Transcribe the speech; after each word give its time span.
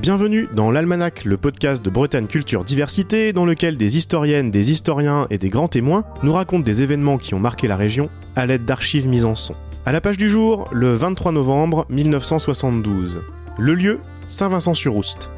Bienvenue 0.00 0.48
dans 0.54 0.70
l'Almanach, 0.70 1.26
le 1.26 1.36
podcast 1.36 1.84
de 1.84 1.90
Bretagne 1.90 2.26
Culture 2.26 2.64
Diversité, 2.64 3.34
dans 3.34 3.44
lequel 3.44 3.76
des 3.76 3.98
historiennes, 3.98 4.50
des 4.50 4.70
historiens 4.70 5.26
et 5.28 5.36
des 5.36 5.50
grands 5.50 5.68
témoins 5.68 6.04
nous 6.22 6.32
racontent 6.32 6.64
des 6.64 6.80
événements 6.80 7.18
qui 7.18 7.34
ont 7.34 7.38
marqué 7.38 7.68
la 7.68 7.76
région 7.76 8.08
à 8.34 8.46
l'aide 8.46 8.64
d'archives 8.64 9.06
mises 9.06 9.26
en 9.26 9.34
son. 9.34 9.54
À 9.84 9.92
la 9.92 10.00
page 10.00 10.16
du 10.16 10.30
jour, 10.30 10.70
le 10.72 10.94
23 10.94 11.32
novembre 11.32 11.84
1972. 11.90 13.20
Le 13.58 13.74
lieu, 13.74 13.98
Saint-Vincent-sur-Oust. 14.26 15.30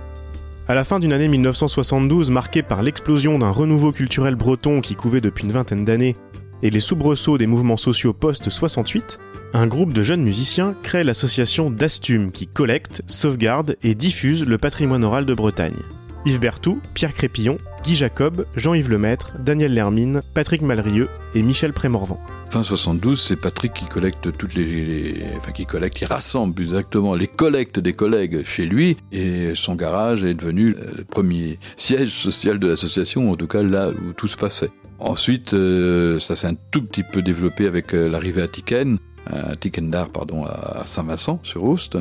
À 0.69 0.77
la 0.77 0.85
fin 0.85 1.01
d'une 1.01 1.13
année 1.13 1.27
1972 1.27 2.31
marquée 2.31 2.63
par 2.63 2.85
l'explosion 2.85 3.41
d'un 3.41 3.51
renouveau 3.51 3.91
culturel 3.91 4.37
breton 4.37 4.81
qui 4.81 4.95
couvait 4.95 5.21
depuis 5.21 5.45
une 5.45 5.53
vingtaine 5.53 5.85
d'années 5.85 6.15
et 6.63 6.71
les 6.71 6.79
soubresauts 6.79 7.37
des 7.37 7.49
mouvements 7.49 7.77
sociaux 7.77 8.13
post-68, 8.13 9.19
un 9.55 9.67
groupe 9.67 9.93
de 9.93 10.03
jeunes 10.03 10.23
musiciens 10.23 10.75
crée 10.83 11.05
l'association 11.05 11.71
Dastum 11.71 12.33
qui 12.33 12.47
collecte, 12.47 13.03
sauvegarde 13.07 13.77
et 13.83 13.95
diffuse 13.95 14.47
le 14.47 14.59
patrimoine 14.59 15.05
oral 15.05 15.27
de 15.27 15.35
Bretagne. 15.35 15.77
Yves 16.25 16.39
Berthou, 16.39 16.81
Pierre 16.95 17.13
Crépillon, 17.13 17.59
Guy 17.83 17.97
Jacob, 17.97 18.47
Jean-Yves 18.55 18.89
Lemaître, 18.89 19.33
Daniel 19.41 19.75
Lermine, 19.75 20.21
Patrick 20.35 20.63
Malrieux 20.63 21.09
et 21.35 21.43
Michel 21.43 21.73
Prémorvan. 21.73 22.19
Fin 22.49 22.63
72, 22.63 23.21
c'est 23.21 23.37
Patrick 23.37 23.73
qui 23.75 23.87
collecte 23.87 24.37
toutes 24.37 24.55
les, 24.55 25.17
enfin 25.37 25.51
qui 25.51 25.67
collecte, 25.67 25.97
qui 25.97 26.05
rassemble 26.05 26.55
plus 26.55 26.67
exactement 26.67 27.15
les 27.15 27.27
collectes 27.27 27.81
des 27.81 27.93
collègues 27.93 28.45
chez 28.45 28.67
lui 28.67 28.97
et 29.11 29.55
son 29.57 29.75
garage 29.75 30.23
est 30.23 30.35
devenu 30.35 30.77
le 30.97 31.05
premier 31.05 31.59
siège 31.77 32.11
social 32.11 32.61
de 32.61 32.69
l'association, 32.69 33.31
en 33.31 33.37
tout 33.37 33.49
cas 33.49 33.63
là 33.63 33.91
où 33.91 34.13
tout 34.13 34.29
se 34.29 34.37
passait. 34.37 34.71
Ensuite, 35.01 35.53
euh, 35.53 36.21
ça 36.21 36.37
s'est 36.37 36.47
un 36.47 36.55
tout 36.71 36.83
petit 36.83 37.03
peu 37.03 37.23
développé 37.23 37.67
avec 37.67 37.93
euh, 37.93 38.09
l'arrivée 38.09 38.43
à 38.43 38.47
Tiken, 38.47 38.99
à 39.27 39.57
Tikendar, 39.57 40.09
pardon, 40.11 40.45
à 40.45 40.83
Saint-Vincent 40.87 41.41
sur 41.43 41.65
Oust, 41.65 41.99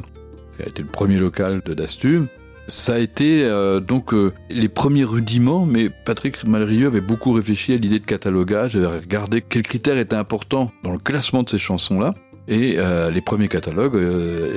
qui 0.56 0.64
a 0.64 0.68
été 0.68 0.82
le 0.82 0.88
premier 0.88 1.18
local 1.18 1.62
de 1.66 1.74
Dastum. 1.74 2.28
Ça 2.68 2.94
a 2.94 3.00
été 3.00 3.44
euh, 3.44 3.80
donc 3.80 4.14
euh, 4.14 4.34
les 4.50 4.70
premiers 4.70 5.04
rudiments, 5.04 5.66
mais 5.66 5.90
Patrick 5.90 6.46
Malrieux 6.46 6.88
avait 6.88 7.02
beaucoup 7.02 7.32
réfléchi 7.34 7.74
à 7.74 7.78
l'idée 7.78 8.00
de 8.00 8.06
catalogage, 8.06 8.76
avait 8.76 9.00
regardé 9.00 9.42
quels 9.42 9.64
critères 9.64 9.98
étaient 9.98 10.16
importants 10.16 10.72
dans 10.84 10.92
le 10.92 11.00
classement 11.00 11.44
de 11.44 11.50
ces 11.50 11.58
chansons-là. 11.58 12.14
Et 12.52 12.76
euh, 12.78 13.10
les 13.10 13.22
premiers 13.22 13.48
catalogues 13.48 13.98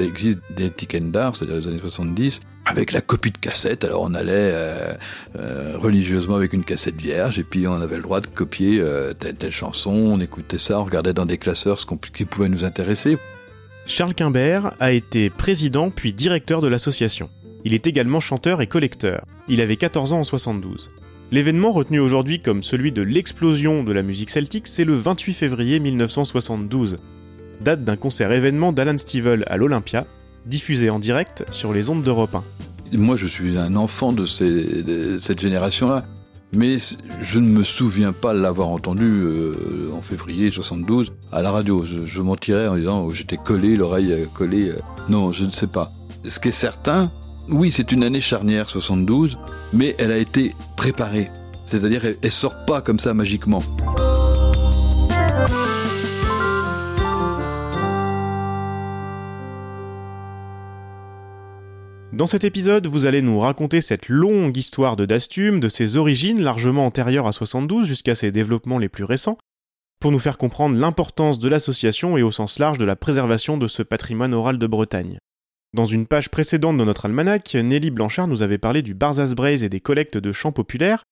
existent 0.01 0.43
des 0.51 0.69
Tikendar, 0.69 1.35
c'est-à-dire 1.35 1.57
les 1.57 1.69
années 1.69 1.79
70, 1.79 2.41
avec 2.67 2.93
la 2.93 3.01
copie 3.01 3.31
de 3.31 3.39
cassette. 3.39 3.85
Alors 3.85 4.03
on 4.03 4.15
allait 4.15 4.53
religieusement 5.77 6.35
avec 6.35 6.53
une 6.53 6.65
cassette 6.65 7.01
vierge, 7.01 7.39
et 7.39 7.45
puis 7.45 7.69
on 7.69 7.75
avait 7.75 7.97
le 7.97 8.03
droit 8.03 8.21
de 8.21 8.27
copier 8.27 8.83
telle, 9.21 9.37
telle 9.37 9.53
chanson, 9.53 9.93
on 9.93 10.19
écoutait 10.19 10.59
ça, 10.59 10.81
on 10.81 10.85
regardait 10.85 11.13
dans 11.13 11.25
des 11.25 11.39
classeurs 11.39 11.79
ce 11.79 11.87
qui 12.13 12.25
pouvait 12.25 12.49
nous 12.49 12.65
intéresser. 12.65 13.17
Charles 13.87 14.15
Quimbert 14.15 14.73
a 14.81 14.93
été 14.93 15.31
président 15.31 15.91
puis 15.91 16.13
directeur 16.13 16.61
de 16.61 16.69
l'association. 16.69 17.29
Il 17.65 17.75
est 17.75 17.87
également 17.87 18.21
chanteur 18.21 18.61
et 18.61 18.67
collecteur. 18.67 19.25
Il 19.49 19.61
avait 19.61 19.77
14 19.77 20.13
ans 20.13 20.21
en 20.21 20.25
72. 20.25 20.91
L'événement 21.33 21.73
retenu 21.73 21.99
aujourd'hui 21.99 22.41
comme 22.41 22.63
celui 22.63 22.93
de 22.93 23.03
l'explosion 23.03 23.83
de 23.83 23.93
la 23.93 24.03
musique 24.03 24.31
celtique, 24.31 24.67
c'est 24.67 24.85
le 24.85 24.95
28 24.95 25.33
février 25.33 25.81
1972, 25.81 26.99
date 27.61 27.85
d'un 27.85 27.97
concert 27.97 28.33
événement 28.33 28.73
d'Alan 28.73 28.99
Stivell 28.99 29.45
à 29.49 29.57
l'Olympia, 29.57 30.07
diffusé 30.47 30.91
en 30.91 30.99
direct 30.99 31.45
sur 31.51 31.73
les 31.73 31.91
ondes 31.91 32.03
d'Europe 32.03 32.35
1. 32.35 32.45
Moi, 32.97 33.17
je 33.17 33.27
suis 33.27 33.59
un 33.59 33.75
enfant 33.77 34.13
de, 34.13 34.27
cette 34.27 35.41
génération-là, 35.41 36.05
mais 36.53 36.77
je 37.21 37.39
ne 37.41 37.49
me 37.49 37.65
souviens 37.65 38.13
pas 38.13 38.33
l'avoir 38.33 38.69
entendu 38.69 39.05
euh, 39.05 39.91
en 39.93 40.01
février 40.01 40.51
72 40.51 41.13
à 41.33 41.43
la 41.43 41.51
radio. 41.51 41.85
Je, 41.85 42.21
mentirais 42.21 42.69
en 42.69 42.77
disant 42.77 43.05
oh, 43.07 43.11
j'étais 43.11 43.37
collé, 43.37 43.77
l'oreille 43.77 44.29
collée. 44.33 44.71
Euh. 44.71 44.79
non, 45.09 45.33
je 45.33 45.45
ne 45.45 45.51
sais 45.51 45.67
pas. 45.67 45.91
Ce 46.27 46.39
qui 46.39 46.49
est 46.49 46.53
certain, 46.53 47.11
oui, 47.49 47.71
c'est 47.71 47.93
une 47.93 48.05
année 48.05 48.21
charnière 48.21 48.69
72, 48.69 49.39
mais 49.73 49.95
elle 49.99 50.13
a 50.13 50.19
été 50.19 50.55
préparée. 50.77 51.31
C'est-à-dire, 51.67 52.03
elle, 52.23 52.31
sort 52.31 52.65
pas 52.67 52.81
comme 52.81 52.99
ça 52.99 53.15
magiquement. 53.15 53.63
Dans 62.15 62.27
cet 62.29 62.45
épisode, 62.45 62.87
vous 62.87 63.07
allez 63.07 63.23
nous 63.23 63.41
raconter 63.41 63.81
cette 63.81 64.09
longue 64.09 64.57
histoire 64.57 64.95
de 64.95 65.05
Dastum, 65.05 65.59
de 65.59 65.69
ses 65.69 65.97
origines 65.97 66.41
largement 66.41 66.87
antérieures 66.87 67.27
à 67.27 67.33
72 67.33 67.89
jusqu'à 67.89 68.15
ses 68.15 68.31
développements 68.31 68.79
les 68.79 68.89
plus 68.89 69.03
récents, 69.03 69.37
pour 70.01 70.13
nous 70.13 70.21
faire 70.21 70.39
comprendre 70.39 70.79
l'importance 70.79 71.41
de 71.41 71.49
l'association 71.49 72.17
et 72.17 72.23
au 72.23 72.31
sens 72.31 72.61
large 72.61 72.79
de 72.79 72.85
la 72.85 72.95
préservation 72.95 73.59
de 73.59 73.67
ce 73.67 73.83
patrimoine 73.83 74.33
oral 74.33 74.59
de 74.59 74.67
Bretagne. 74.69 75.19
Dans 75.73 75.87
une 75.87 76.07
page 76.07 76.31
précédente 76.31 76.79
de 76.79 76.85
notre 76.85 77.07
almanach, 77.07 77.53
Nelly 77.57 77.91
Blanchard 77.91 78.29
nous 78.29 78.45
avait 78.45 78.59
parlé 78.59 78.83
du 78.83 78.95
Barzaz 78.95 79.35
Braise 79.35 79.65
et 79.65 79.69
des 79.69 79.81
collectes 79.81 80.17
de 80.17 80.31
chants 80.31 80.53
populaires 80.53 81.03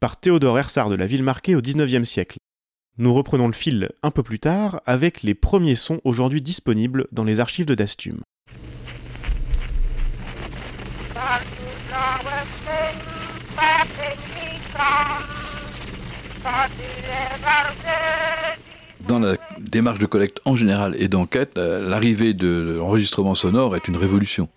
par 0.00 0.18
Théodore 0.18 0.58
Hersard 0.58 0.90
de 0.90 0.96
la 0.96 1.06
ville 1.06 1.22
marquée 1.22 1.54
au 1.54 1.60
XIXe 1.60 2.02
siècle. 2.02 2.38
Nous 2.96 3.14
reprenons 3.14 3.46
le 3.46 3.52
fil 3.52 3.90
un 4.02 4.10
peu 4.10 4.24
plus 4.24 4.40
tard 4.40 4.82
avec 4.86 5.22
les 5.22 5.34
premiers 5.34 5.76
sons 5.76 6.00
aujourd'hui 6.02 6.42
disponibles 6.42 7.06
dans 7.12 7.22
les 7.22 7.38
archives 7.38 7.66
de 7.66 7.76
Dastum. 7.76 8.22
Dans 19.06 19.18
la 19.18 19.36
démarche 19.58 19.98
de 19.98 20.06
collecte 20.06 20.40
en 20.44 20.54
général 20.56 20.94
et 20.98 21.08
d'enquête, 21.08 21.52
euh, 21.56 21.88
l'arrivée 21.88 22.34
de 22.34 22.76
l'enregistrement 22.78 23.34
sonore 23.34 23.74
est 23.76 23.88
une 23.88 23.96
révolution. 23.96 24.48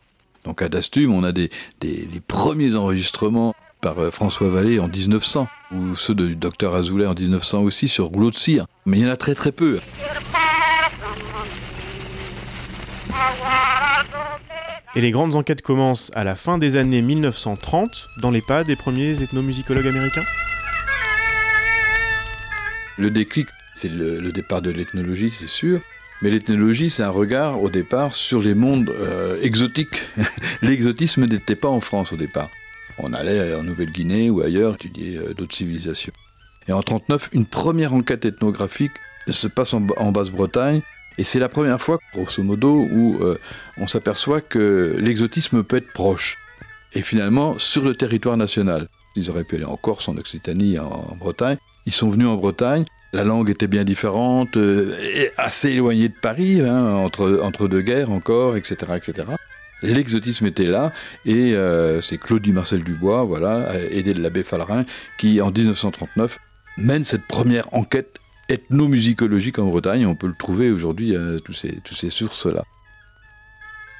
Donc 0.45 0.61
à 0.61 0.69
Dastum, 0.69 1.13
on 1.13 1.23
a 1.23 1.31
des, 1.31 1.49
les 1.81 2.19
premiers 2.27 2.75
enregistrements 2.75 3.53
par 3.79 3.99
euh, 3.99 4.11
François 4.11 4.49
Vallée 4.49 4.79
en 4.79 4.87
1900, 4.87 5.47
ou 5.73 5.95
ceux 5.95 6.15
du 6.15 6.35
docteur 6.35 6.75
Azoulay 6.75 7.05
en 7.05 7.13
1900 7.13 7.61
aussi 7.61 7.87
sur 7.87 8.05
rouleau 8.05 8.29
de 8.29 8.35
cire. 8.35 8.65
Mais 8.85 8.97
il 8.99 9.03
y 9.03 9.07
en 9.07 9.11
a 9.11 9.17
très 9.17 9.35
très 9.35 9.51
peu. 9.51 9.79
Et 14.95 15.01
les 15.01 15.11
grandes 15.11 15.35
enquêtes 15.35 15.61
commencent 15.61 16.11
à 16.15 16.23
la 16.23 16.35
fin 16.35 16.57
des 16.57 16.75
années 16.75 17.01
1930 17.01 18.09
dans 18.17 18.31
les 18.31 18.41
pas 18.41 18.63
des 18.63 18.75
premiers 18.75 19.23
ethnomusicologues 19.23 19.87
américains 19.87 20.25
Le 22.97 23.09
déclic 23.09 23.47
c'est 23.73 23.89
le, 23.89 24.31
départ 24.31 24.61
de 24.61 24.69
l'ethnologie, 24.69 25.31
c'est 25.31 25.47
sûr. 25.47 25.79
Mais 26.21 26.29
l'ethnologie, 26.29 26.89
c'est 26.89 27.03
un 27.03 27.09
regard 27.09 27.61
au 27.61 27.69
départ 27.69 28.13
sur 28.13 28.41
les 28.41 28.53
mondes 28.53 28.89
euh, 28.89 29.41
exotiques. 29.41 30.05
L'exotisme 30.61 31.25
n'était 31.25 31.55
pas 31.55 31.69
en 31.69 31.79
France 31.79 32.13
au 32.13 32.17
départ. 32.17 32.49
On 32.97 33.13
allait 33.13 33.55
en 33.55 33.63
Nouvelle-Guinée 33.63 34.29
ou 34.29 34.41
ailleurs 34.41 34.75
étudier 34.75 35.17
euh, 35.17 35.33
d'autres 35.33 35.55
civilisations. 35.55 36.13
Et 36.67 36.73
en 36.73 36.83
1939, 36.83 37.29
une 37.33 37.45
première 37.45 37.93
enquête 37.93 38.25
ethnographique 38.25 38.91
se 39.27 39.47
passe 39.47 39.73
en, 39.73 40.11
Basse-Bretagne. 40.11 40.81
Et 41.17 41.23
c'est 41.23 41.39
la 41.39 41.49
première 41.49 41.81
fois, 41.81 41.99
grosso 42.13 42.41
modo, 42.43 42.87
où 42.91 43.17
euh, 43.21 43.37
on 43.77 43.87
s'aperçoit 43.87 44.41
que 44.41 44.95
l'exotisme 44.99 45.63
peut 45.63 45.77
être 45.77 45.91
proche. 45.91 46.37
Et 46.93 47.01
finalement, 47.01 47.59
sur 47.59 47.83
le 47.83 47.95
territoire 47.95 48.37
national. 48.37 48.87
Ils 49.15 49.29
auraient 49.29 49.43
pu 49.43 49.55
aller 49.55 49.65
en 49.65 49.75
Corse, 49.75 50.07
en 50.07 50.15
Occitanie, 50.17 50.79
en 50.79 51.17
Bretagne. 51.19 51.57
Ils 51.85 51.91
sont 51.91 52.09
venus 52.09 52.27
en 52.27 52.37
Bretagne 52.37 52.85
la 53.13 53.23
langue 53.23 53.49
était 53.49 53.67
bien 53.67 53.83
différente, 53.83 54.57
euh, 54.57 54.95
assez 55.37 55.71
éloignée 55.71 56.09
de 56.09 56.15
Paris, 56.19 56.61
hein, 56.61 56.93
entre, 56.95 57.41
entre 57.43 57.67
deux 57.67 57.81
guerres 57.81 58.11
encore, 58.11 58.55
etc. 58.55 58.93
etc. 58.95 59.27
L'exotisme 59.81 60.45
était 60.45 60.67
là, 60.67 60.93
et 61.25 61.53
euh, 61.53 62.01
c'est 62.01 62.17
Claudie 62.17 62.51
Marcel 62.51 62.83
Dubois, 62.83 63.23
voilà, 63.23 63.69
aidé 63.89 64.13
de 64.13 64.21
l'abbé 64.21 64.43
Fallerin, 64.43 64.85
qui 65.17 65.41
en 65.41 65.51
1939 65.51 66.37
mène 66.77 67.03
cette 67.03 67.25
première 67.25 67.73
enquête 67.73 68.19
ethnomusicologique 68.51 69.59
en 69.59 69.67
Bretagne. 69.67 70.05
On 70.05 70.15
peut 70.15 70.27
le 70.27 70.35
trouver 70.35 70.69
aujourd'hui, 70.69 71.15
euh, 71.15 71.39
tous 71.39 71.53
ces, 71.53 72.09
sources-là. 72.09 72.63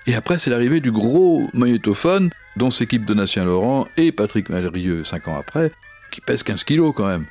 Et 0.08 0.16
après, 0.16 0.38
c'est 0.38 0.50
l'arrivée 0.50 0.80
du 0.80 0.92
gros 0.92 1.48
magnétophone, 1.54 2.30
dont 2.58 2.72
s'équipe 2.72 3.06
Donatien 3.06 3.46
Laurent 3.46 3.88
et 3.98 4.12
Patrick 4.12 4.50
Malrieux, 4.50 5.04
cinq 5.04 5.28
ans 5.28 5.38
après, 5.38 5.72
qui 6.12 6.22
pèse 6.22 6.44
15 6.44 6.64
kilos 6.64 6.94
quand 6.96 7.08
même, 7.08 7.26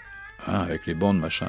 hein, 0.47 0.61
avec 0.61 0.87
les 0.87 0.94
bandes, 0.94 1.19
machin. 1.19 1.49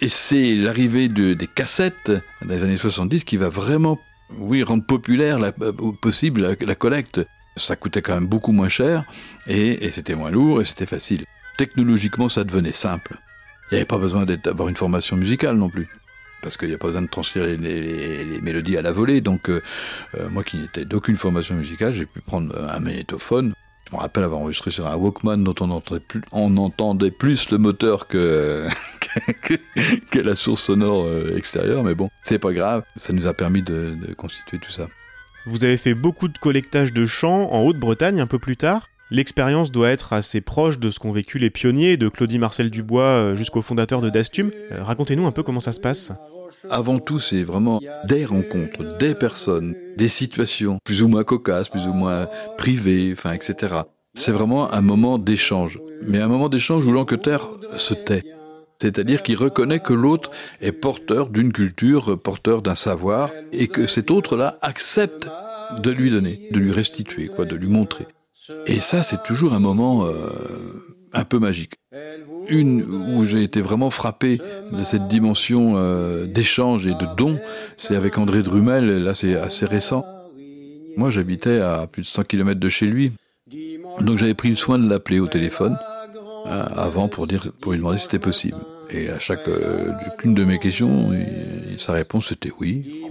Et 0.00 0.08
c'est 0.08 0.54
l'arrivée 0.54 1.08
de, 1.08 1.34
des 1.34 1.46
cassettes 1.46 2.10
dans 2.42 2.48
les 2.48 2.62
années 2.62 2.76
70 2.76 3.24
qui 3.24 3.36
va 3.36 3.48
vraiment, 3.48 3.98
oui, 4.36 4.62
rendre 4.62 4.84
populaire 4.84 5.38
la, 5.38 5.52
euh, 5.62 5.72
possible 6.00 6.56
la, 6.60 6.74
collecte. 6.74 7.20
Ça 7.56 7.74
coûtait 7.74 8.02
quand 8.02 8.14
même 8.14 8.26
beaucoup 8.26 8.52
moins 8.52 8.68
cher 8.68 9.04
et, 9.48 9.90
c'était 9.90 10.14
moins 10.14 10.30
lourd 10.30 10.60
et 10.60 10.64
c'était 10.64 10.86
facile. 10.86 11.24
Technologiquement, 11.56 12.28
ça 12.28 12.44
devenait 12.44 12.72
simple. 12.72 13.18
Il 13.70 13.74
n'y 13.74 13.78
avait 13.78 13.86
pas 13.86 13.98
besoin 13.98 14.24
d'avoir 14.24 14.68
une 14.68 14.76
formation 14.76 15.16
musicale 15.16 15.56
non 15.56 15.68
plus 15.68 15.88
parce 16.40 16.56
qu'il 16.56 16.68
n'y 16.68 16.74
a 16.74 16.78
pas 16.78 16.86
besoin 16.86 17.02
de 17.02 17.08
transcrire 17.08 17.44
les, 17.44 18.40
mélodies 18.42 18.76
à 18.76 18.82
la 18.82 18.92
volée. 18.92 19.20
Donc, 19.20 19.50
euh, 19.50 19.60
euh, 20.14 20.28
moi 20.30 20.44
qui 20.44 20.58
n'étais 20.58 20.84
d'aucune 20.84 21.16
formation 21.16 21.56
musicale, 21.56 21.92
j'ai 21.92 22.06
pu 22.06 22.20
prendre 22.20 22.56
un 22.56 22.78
magnétophone, 22.78 23.54
je 23.90 23.96
me 23.96 24.00
rappelle 24.00 24.24
avoir 24.24 24.40
enregistré 24.40 24.70
sur 24.70 24.86
un 24.86 24.96
Walkman 24.96 25.38
dont 25.38 25.54
on 25.60 25.70
entendait 26.56 27.10
plus, 27.10 27.50
le 27.50 27.58
moteur 27.58 28.06
que, 28.08 28.68
la 30.14 30.34
source 30.34 30.62
sonore 30.62 31.04
euh, 31.06 31.36
extérieure, 31.36 31.82
mais 31.82 31.94
bon, 31.94 32.10
c'est 32.22 32.38
pas 32.38 32.52
grave, 32.52 32.82
ça 32.96 33.12
nous 33.12 33.26
a 33.26 33.34
permis 33.34 33.62
de, 33.62 33.96
constituer 34.16 34.58
tout 34.58 34.70
ça. 34.70 34.88
Vous 35.46 35.64
avez 35.64 35.78
fait 35.78 35.94
beaucoup 35.94 36.28
de 36.28 36.36
collectage 36.36 36.92
de 36.92 37.06
chants 37.06 37.50
en 37.50 37.62
Haute-Bretagne 37.62 38.20
un 38.20 38.26
peu 38.26 38.38
plus 38.38 38.56
tard? 38.56 38.88
L'expérience 39.10 39.72
doit 39.72 39.88
être 39.88 40.12
assez 40.12 40.42
proche 40.42 40.78
de 40.78 40.90
ce 40.90 40.98
qu'ont 40.98 41.12
vécu 41.12 41.38
les 41.38 41.48
pionniers, 41.48 41.96
de 41.96 42.10
Claudie 42.10 42.38
Marcel 42.38 42.70
Dubois 42.70 43.02
euh, 43.02 43.36
jusqu'au 43.36 43.62
fondateur 43.62 44.02
de 44.02 44.10
Dastum. 44.10 44.50
Euh, 44.70 44.82
racontez-nous 44.82 45.26
un 45.26 45.32
peu 45.32 45.42
comment 45.42 45.60
ça 45.60 45.72
se 45.72 45.80
passe. 45.80 46.12
Avant 46.68 46.98
tout, 46.98 47.18
c'est 47.18 47.42
vraiment 47.42 47.80
des 48.04 48.26
rencontres, 48.26 48.98
des 48.98 49.14
personnes, 49.14 49.74
des 49.96 50.10
situations, 50.10 50.78
plus 50.84 51.00
ou 51.00 51.08
moins 51.08 51.24
cocasses, 51.24 51.70
plus 51.70 51.86
ou 51.86 51.94
moins 51.94 52.28
privées, 52.58 53.10
enfin, 53.12 53.32
etc. 53.32 53.76
C'est 54.14 54.32
vraiment 54.32 54.72
un 54.74 54.82
moment 54.82 55.18
d'échange. 55.18 55.80
Mais 56.02 56.18
un 56.18 56.28
moment 56.28 56.50
d'échange 56.50 56.84
où 56.84 56.92
l'Angleterre 56.92 57.46
se 57.76 57.94
tait. 57.94 58.24
C'est-à-dire 58.82 59.22
qu'il 59.22 59.36
reconnaît 59.36 59.80
que 59.80 59.94
l'autre 59.94 60.30
est 60.60 60.72
porteur 60.72 61.30
d'une 61.30 61.52
culture, 61.52 62.20
porteur 62.20 62.60
d'un 62.60 62.74
savoir, 62.74 63.30
et 63.52 63.68
que 63.68 63.86
cet 63.86 64.10
autre-là 64.10 64.58
accepte 64.60 65.28
de 65.78 65.90
lui 65.90 66.10
donner, 66.10 66.48
de 66.52 66.58
lui 66.58 66.72
restituer, 66.72 67.28
quoi, 67.28 67.46
de 67.46 67.56
lui 67.56 67.68
montrer. 67.68 68.06
Et 68.66 68.80
ça, 68.80 69.02
c'est 69.02 69.22
toujours 69.22 69.52
un 69.52 69.58
moment 69.58 70.06
euh, 70.06 70.12
un 71.12 71.24
peu 71.24 71.38
magique. 71.38 71.74
Une 72.48 72.82
où 72.82 73.24
j'ai 73.24 73.42
été 73.42 73.60
vraiment 73.60 73.90
frappé 73.90 74.40
de 74.72 74.82
cette 74.84 75.08
dimension 75.08 75.74
euh, 75.76 76.26
d'échange 76.26 76.86
et 76.86 76.94
de 76.94 77.14
don, 77.16 77.38
c'est 77.76 77.96
avec 77.96 78.18
André 78.18 78.42
Drumel, 78.42 79.02
là 79.02 79.14
c'est 79.14 79.36
assez 79.36 79.66
récent. 79.66 80.04
Moi 80.96 81.10
j'habitais 81.10 81.60
à 81.60 81.86
plus 81.86 82.02
de 82.02 82.06
100 82.06 82.24
km 82.24 82.58
de 82.58 82.68
chez 82.68 82.86
lui, 82.86 83.12
donc 84.00 84.18
j'avais 84.18 84.34
pris 84.34 84.48
le 84.48 84.56
soin 84.56 84.78
de 84.78 84.88
l'appeler 84.88 85.20
au 85.20 85.26
téléphone 85.26 85.76
hein, 86.46 86.68
avant 86.76 87.08
pour, 87.08 87.26
dire, 87.26 87.52
pour 87.60 87.72
lui 87.72 87.78
demander 87.78 87.98
si 87.98 88.04
c'était 88.04 88.18
possible. 88.18 88.58
Et 88.90 89.10
à 89.10 89.18
chaque 89.18 89.46
euh, 89.48 89.92
une 90.24 90.34
de 90.34 90.44
mes 90.44 90.58
questions, 90.58 91.10
sa 91.76 91.92
réponse 91.92 92.32
était 92.32 92.52
oui. 92.58 93.04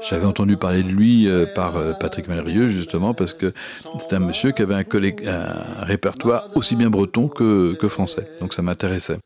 J'avais 0.00 0.24
entendu 0.24 0.56
parler 0.56 0.82
de 0.82 0.88
lui 0.88 1.28
euh, 1.28 1.46
par 1.54 1.76
euh, 1.76 1.92
Patrick 1.92 2.28
Malrieux 2.28 2.68
justement 2.68 3.14
parce 3.14 3.34
que 3.34 3.52
c'était 4.00 4.16
un 4.16 4.20
monsieur 4.20 4.52
qui 4.52 4.62
avait 4.62 4.74
un, 4.74 4.84
un 4.84 5.84
répertoire 5.84 6.48
aussi 6.54 6.76
bien 6.76 6.90
breton 6.90 7.28
que, 7.28 7.76
français. 7.88 8.28
Donc 8.40 8.54
ça 8.54 8.62
m'intéressait. 8.62 9.18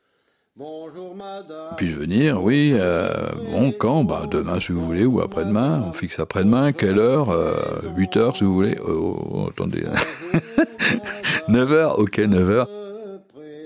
Puis-je 1.77 1.97
venir? 1.97 2.43
Oui. 2.43 2.75
bon, 3.53 3.73
quand? 3.73 4.05
Bah, 4.05 4.25
Demain, 4.31 4.61
si 4.61 4.73
vous 4.73 4.85
voulez, 4.85 5.07
ou 5.07 5.21
après-demain. 5.21 5.83
On 5.89 5.93
fixe 5.93 6.19
après-demain. 6.19 6.73
Quelle 6.73 6.99
heure? 6.99 7.35
8 7.97 8.17
heures, 8.17 8.37
si 8.37 8.45
vous 8.45 8.53
voulez. 8.53 8.77
Oh, 8.87 9.49
attendez. 9.51 9.85
9 11.49 11.73
heures? 11.73 11.99
Ok, 11.99 12.19
9 12.19 12.51
heures. 12.51 12.69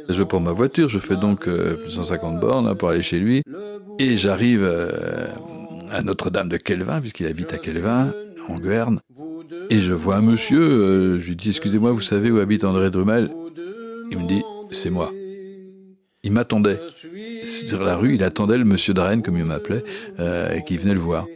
Je 0.08 0.22
prends 0.22 0.40
ma 0.40 0.52
voiture, 0.52 0.88
je 0.88 0.98
fais 0.98 1.16
donc 1.16 1.48
euh, 1.48 1.74
plus 1.74 1.86
de 1.86 1.90
150 1.90 2.40
bornes 2.40 2.74
pour 2.76 2.88
aller 2.90 3.02
chez 3.02 3.18
lui. 3.18 3.42
Et 3.98 4.16
j'arrive 4.16 4.62
euh, 4.62 5.26
à 5.90 6.02
Notre-Dame 6.02 6.48
de 6.48 6.56
Kelvin, 6.56 7.00
puisqu'il 7.00 7.26
habite 7.26 7.52
à 7.52 7.58
Kelvin, 7.58 8.12
en 8.48 8.58
Guerne. 8.58 9.00
Et 9.70 9.80
je 9.80 9.92
vois 9.92 10.16
un 10.16 10.22
monsieur, 10.22 10.60
euh, 10.60 11.18
je 11.18 11.28
lui 11.28 11.36
dis, 11.36 11.50
excusez-moi, 11.50 11.92
vous 11.92 12.00
savez 12.00 12.30
où 12.30 12.38
habite 12.38 12.64
André 12.64 12.90
Drumel? 12.90 13.30
Il 14.10 14.18
me 14.18 14.26
dit, 14.26 14.42
c'est 14.70 14.90
moi. 14.90 15.12
Il 16.22 16.32
m'attendait. 16.32 16.80
Sur 17.44 17.84
la 17.84 17.96
rue, 17.96 18.14
il 18.14 18.22
attendait 18.22 18.58
le 18.58 18.64
monsieur 18.64 18.94
Darren, 18.94 19.20
comme 19.20 19.36
il 19.36 19.44
m'appelait, 19.44 19.84
qui 20.66 20.76
venait 20.76 20.94
le 20.94 21.00
voir. 21.00 21.26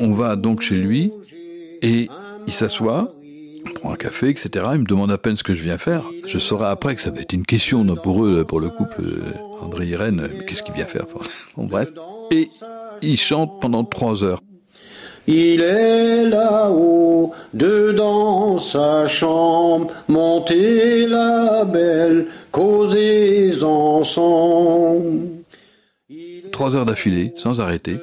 On 0.00 0.12
va 0.12 0.36
donc 0.36 0.60
chez 0.60 0.76
lui, 0.76 1.12
et 1.82 2.08
il 2.46 2.52
s'assoit, 2.52 3.14
on 3.66 3.72
prend 3.72 3.92
un 3.92 3.96
café, 3.96 4.28
etc. 4.28 4.66
Il 4.74 4.80
me 4.80 4.84
demande 4.84 5.10
à 5.10 5.18
peine 5.18 5.36
ce 5.36 5.42
que 5.42 5.54
je 5.54 5.62
viens 5.62 5.78
faire. 5.78 6.04
Je 6.26 6.38
saurai 6.38 6.66
après 6.66 6.94
que 6.94 7.00
ça 7.00 7.10
va 7.10 7.20
être 7.20 7.32
une 7.32 7.46
question 7.46 7.84
pour 7.96 8.24
eux, 8.24 8.44
pour 8.44 8.60
le 8.60 8.68
couple 8.68 9.02
euh, 9.02 9.22
André 9.60 9.86
Irène. 9.86 10.28
Qu'est-ce 10.46 10.62
qu'il 10.62 10.74
vient 10.74 10.86
faire 10.86 11.06
bon, 11.56 11.64
Bref. 11.64 11.88
Et 12.30 12.50
il 13.02 13.16
chante 13.16 13.60
pendant 13.60 13.84
trois 13.84 14.22
heures. 14.24 14.40
Il 15.26 15.60
est 15.60 16.24
là-haut, 16.24 17.32
dedans 17.52 18.56
sa 18.56 19.06
chambre, 19.06 19.92
montez 20.08 21.06
la 21.06 21.66
belle, 21.66 22.28
causez 22.50 23.62
ensemble. 23.62 25.28
Trois 26.50 26.74
heures 26.74 26.86
d'affilée, 26.86 27.34
sans 27.36 27.60
arrêter, 27.60 27.98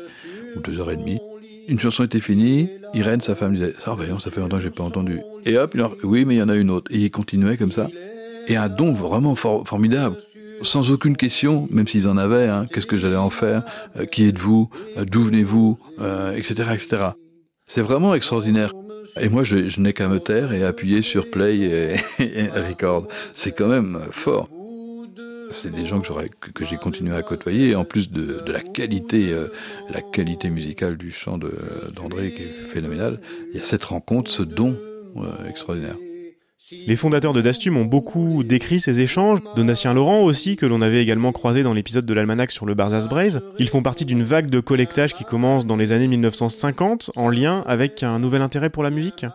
ou 0.56 0.60
deux 0.60 0.80
heures 0.80 0.92
et 0.92 0.98
demie. 0.98 1.20
Une 1.68 1.80
chanson 1.80 2.04
était 2.04 2.20
finie, 2.20 2.70
Irène, 2.94 3.22
sa 3.22 3.36
femme, 3.36 3.54
disait 3.54 3.74
Ça, 3.80 3.96
ben 3.96 4.20
ça 4.20 4.32
fait 4.32 4.40
longtemps 4.40 4.58
que 4.58 4.64
j'ai 4.64 4.70
pas 4.70 4.84
entendu. 4.84 5.22
Et 5.46 5.58
hop, 5.58 5.74
il 5.76 5.86
oui, 6.04 6.26
mais 6.26 6.36
il 6.36 6.38
y 6.38 6.42
en 6.42 6.50
a 6.50 6.56
une 6.56 6.70
autre. 6.70 6.92
Et 6.92 6.98
il 6.98 7.12
continuait 7.12 7.58
comme 7.58 7.72
ça. 7.72 7.88
Et 8.48 8.56
un 8.56 8.70
don 8.70 8.94
vraiment 8.94 9.36
formidable. 9.36 10.18
Sans 10.62 10.92
aucune 10.92 11.18
question, 11.18 11.68
même 11.72 11.88
s'ils 11.88 12.08
en 12.08 12.18
avaient, 12.18 12.48
hein, 12.48 12.66
qu'est-ce 12.72 12.88
que 12.88 12.98
j'allais 12.98 13.16
en 13.18 13.30
faire, 13.30 13.64
euh, 13.98 14.06
qui 14.06 14.26
êtes-vous, 14.26 14.70
euh, 14.98 15.04
d'où 15.04 15.22
venez-vous, 15.22 15.78
etc., 16.36 16.64
euh, 16.70 16.74
etc. 16.74 17.04
C'est 17.68 17.82
vraiment 17.82 18.14
extraordinaire. 18.16 18.72
Et 19.20 19.28
moi, 19.28 19.44
je, 19.44 19.68
je 19.68 19.82
n'ai 19.82 19.92
qu'à 19.92 20.08
me 20.08 20.20
taire 20.20 20.54
et 20.54 20.64
appuyer 20.64 21.02
sur 21.02 21.30
play 21.30 21.58
et 22.20 22.48
record. 22.70 23.08
C'est 23.34 23.52
quand 23.52 23.68
même 23.68 24.00
fort. 24.12 24.50
C'est 25.50 25.72
des 25.72 25.86
gens 25.86 26.02
que, 26.02 26.50
que, 26.52 26.66
j'ai 26.66 26.78
continué 26.78 27.16
à 27.16 27.22
côtoyer, 27.22 27.76
en 27.76 27.86
plus 27.86 28.12
de, 28.12 28.44
la 28.48 28.62
qualité, 28.62 29.32
euh, 29.32 29.48
la 29.92 30.02
qualité 30.02 30.50
musicale 30.50 30.98
du 30.98 31.12
chant 31.12 31.38
d'André 31.38 32.34
qui 32.34 32.44
est 32.44 32.68
phénoménal. 32.68 33.20
Il 33.52 33.58
y 33.58 33.60
a 33.60 33.64
cette 33.64 33.84
rencontre, 33.84 34.32
ce 34.32 34.44
don 34.44 34.78
euh, 35.18 35.50
extraordinaire. 35.50 35.98
Les 36.72 36.96
fondateurs 36.96 37.34
de 37.34 37.42
Dastum 37.42 37.78
ont 37.78 37.86
beaucoup 37.86 38.44
décrit 38.44 38.80
ces 38.80 39.00
échanges, 39.00 39.40
Donatien 39.56 39.94
Laurent 39.94 40.24
aussi, 40.24 40.56
que 40.56 40.66
l'on 40.66 40.82
avait 40.82 41.02
également 41.02 41.32
croisé 41.32 41.62
dans 41.62 41.74
l'épisode 41.74 42.06
de 42.06 42.14
l'Almanach 42.14 42.52
sur 42.52 42.66
le 42.66 42.74
Barzaz 42.74 43.08
Braise. 43.08 43.42
Ils 43.60 43.70
font 43.70 43.84
partie 43.84 44.06
d'une 44.06 44.24
vague 44.24 44.50
de 44.50 44.60
collectage 44.60 45.14
qui 45.14 45.26
commence 45.26 45.68
dans 45.68 45.76
les 45.76 45.92
années 45.92 46.08
1950, 46.08 47.12
en 47.16 47.30
lien 47.30 47.64
avec 47.68 48.02
un 48.02 48.18
nouvel 48.18 48.42
intérêt 48.42 48.72
pour 48.72 48.82
la 48.82 48.90
musique? 48.90 49.28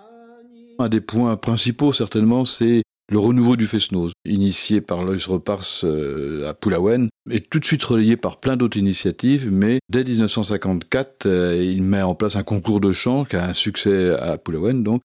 Un 0.81 0.89
des 0.89 1.01
points 1.01 1.37
principaux, 1.37 1.93
certainement, 1.93 2.45
c'est 2.45 2.83
le 3.11 3.19
renouveau 3.19 3.57
du 3.57 3.67
Fesnose, 3.67 4.12
initié 4.25 4.81
par 4.81 5.03
Loïs 5.03 5.27
Repars 5.27 5.67
euh, 5.83 6.49
à 6.49 6.55
Poulaouen, 6.55 7.09
est 7.29 7.51
tout 7.51 7.59
de 7.59 7.65
suite 7.65 7.83
relayé 7.83 8.17
par 8.17 8.37
plein 8.37 8.57
d'autres 8.57 8.77
initiatives, 8.77 9.49
mais 9.51 9.81
dès 9.91 10.05
1954, 10.05 11.27
euh, 11.27 11.61
il 11.61 11.83
met 11.83 12.03
en 12.03 12.15
place 12.15 12.37
un 12.37 12.45
concours 12.45 12.81
de 12.81 12.93
chant 12.93 13.25
qui 13.25 13.35
a 13.35 13.45
un 13.45 13.55
succès 13.55 14.15
à 14.15 14.39
Poulaouen. 14.39 14.85
Donc. 14.85 15.01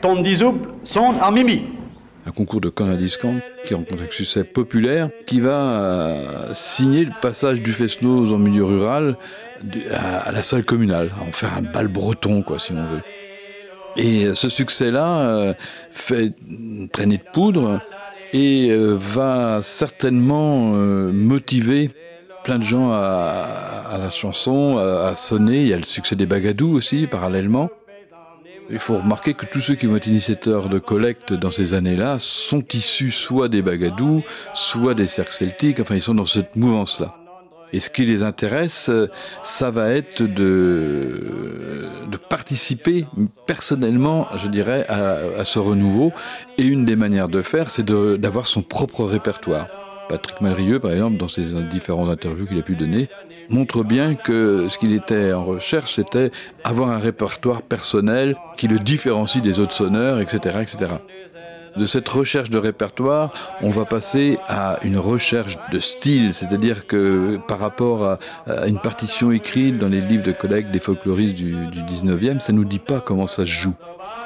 Ton 0.00 0.22
son 0.84 1.16
armimi 1.20 1.62
un 2.26 2.30
concours 2.30 2.60
de 2.60 2.68
canadiscan 2.68 3.40
qui 3.64 3.74
rencontre 3.74 4.02
un 4.02 4.10
succès 4.10 4.44
populaire, 4.44 5.10
qui 5.26 5.40
va 5.40 5.82
euh, 5.82 6.54
signer 6.54 7.04
le 7.04 7.12
passage 7.20 7.62
du 7.62 7.72
Fesnos 7.72 8.32
en 8.32 8.38
milieu 8.38 8.64
rural 8.64 9.16
à, 9.90 10.30
la 10.32 10.42
salle 10.42 10.64
communale, 10.64 11.10
en 11.20 11.32
faire 11.32 11.56
un 11.56 11.62
bal 11.62 11.88
breton, 11.88 12.42
quoi, 12.42 12.58
si 12.58 12.72
on 12.72 12.82
veut. 12.82 13.02
Et 13.96 14.24
euh, 14.24 14.34
ce 14.34 14.48
succès-là 14.48 15.20
euh, 15.20 15.54
fait 15.90 16.32
une 16.48 16.88
traînée 16.88 17.18
de 17.18 17.30
poudre 17.32 17.80
et 18.32 18.74
va 18.74 19.60
certainement 19.62 20.68
motiver 20.68 21.90
plein 22.44 22.58
de 22.58 22.64
gens 22.64 22.90
à, 22.90 23.98
la 24.00 24.08
chanson, 24.08 24.78
à, 24.78 25.08
à, 25.08 25.16
sonner. 25.16 25.60
Il 25.60 25.68
y 25.68 25.74
a 25.74 25.76
le 25.76 25.84
succès 25.84 26.16
des 26.16 26.24
bagadous 26.24 26.72
aussi, 26.72 27.06
parallèlement. 27.06 27.68
Il 28.70 28.78
faut 28.78 28.96
remarquer 28.96 29.34
que 29.34 29.46
tous 29.46 29.60
ceux 29.60 29.74
qui 29.74 29.86
vont 29.86 29.96
être 29.96 30.06
initiateurs 30.06 30.68
de 30.68 30.78
collecte 30.78 31.32
dans 31.32 31.50
ces 31.50 31.74
années-là 31.74 32.16
sont 32.18 32.64
issus 32.72 33.10
soit 33.10 33.48
des 33.48 33.62
Bagadous, 33.62 34.22
soit 34.54 34.94
des 34.94 35.06
cercles 35.06 35.32
celtiques, 35.32 35.80
enfin 35.80 35.94
ils 35.94 36.02
sont 36.02 36.14
dans 36.14 36.24
cette 36.24 36.56
mouvance-là. 36.56 37.16
Et 37.72 37.80
ce 37.80 37.88
qui 37.88 38.04
les 38.04 38.22
intéresse, 38.22 38.90
ça 39.42 39.70
va 39.70 39.90
être 39.90 40.22
de, 40.22 41.88
participer 42.28 43.06
personnellement, 43.46 44.28
je 44.36 44.48
dirais, 44.48 44.84
à, 44.88 45.16
à, 45.38 45.44
ce 45.44 45.58
renouveau. 45.58 46.12
Et 46.58 46.64
une 46.64 46.84
des 46.84 46.96
manières 46.96 47.28
de 47.28 47.40
faire, 47.40 47.70
c'est 47.70 47.84
d'avoir 47.86 48.46
son 48.46 48.62
propre 48.62 49.04
répertoire. 49.04 49.68
Patrick 50.10 50.42
Malrieux, 50.42 50.80
par 50.80 50.92
exemple, 50.92 51.16
dans 51.16 51.28
ses 51.28 51.44
différentes 51.70 52.10
interviews 52.10 52.46
qu'il 52.46 52.58
a 52.58 52.62
pu 52.62 52.76
donner, 52.76 53.08
montre 53.48 53.84
bien 53.84 54.14
que 54.14 54.68
ce 54.68 54.78
qu'il 54.78 54.92
était 54.92 55.32
en 55.32 55.44
recherche, 55.44 55.96
c'était 55.96 56.30
avoir 56.64 56.90
un 56.90 56.98
répertoire 56.98 57.62
personnel 57.62 58.36
qui 58.56 58.68
le 58.68 58.78
différencie 58.78 59.42
des 59.42 59.60
autres 59.60 59.74
sonneurs, 59.74 60.20
etc., 60.20 60.60
etc. 60.60 60.92
De 61.76 61.86
cette 61.86 62.08
recherche 62.08 62.50
de 62.50 62.58
répertoire, 62.58 63.32
on 63.62 63.70
va 63.70 63.86
passer 63.86 64.38
à 64.46 64.78
une 64.82 64.98
recherche 64.98 65.56
de 65.70 65.80
style, 65.80 66.34
c'est-à-dire 66.34 66.86
que 66.86 67.38
par 67.48 67.58
rapport 67.58 68.04
à, 68.04 68.18
une 68.66 68.78
partition 68.78 69.32
écrite 69.32 69.78
dans 69.78 69.88
les 69.88 70.02
livres 70.02 70.22
de 70.22 70.32
collègues 70.32 70.70
des 70.70 70.80
folkloristes 70.80 71.34
du, 71.34 71.54
19e, 71.54 72.40
ça 72.40 72.52
nous 72.52 72.66
dit 72.66 72.78
pas 72.78 73.00
comment 73.00 73.26
ça 73.26 73.46
se 73.46 73.50
joue. 73.50 73.74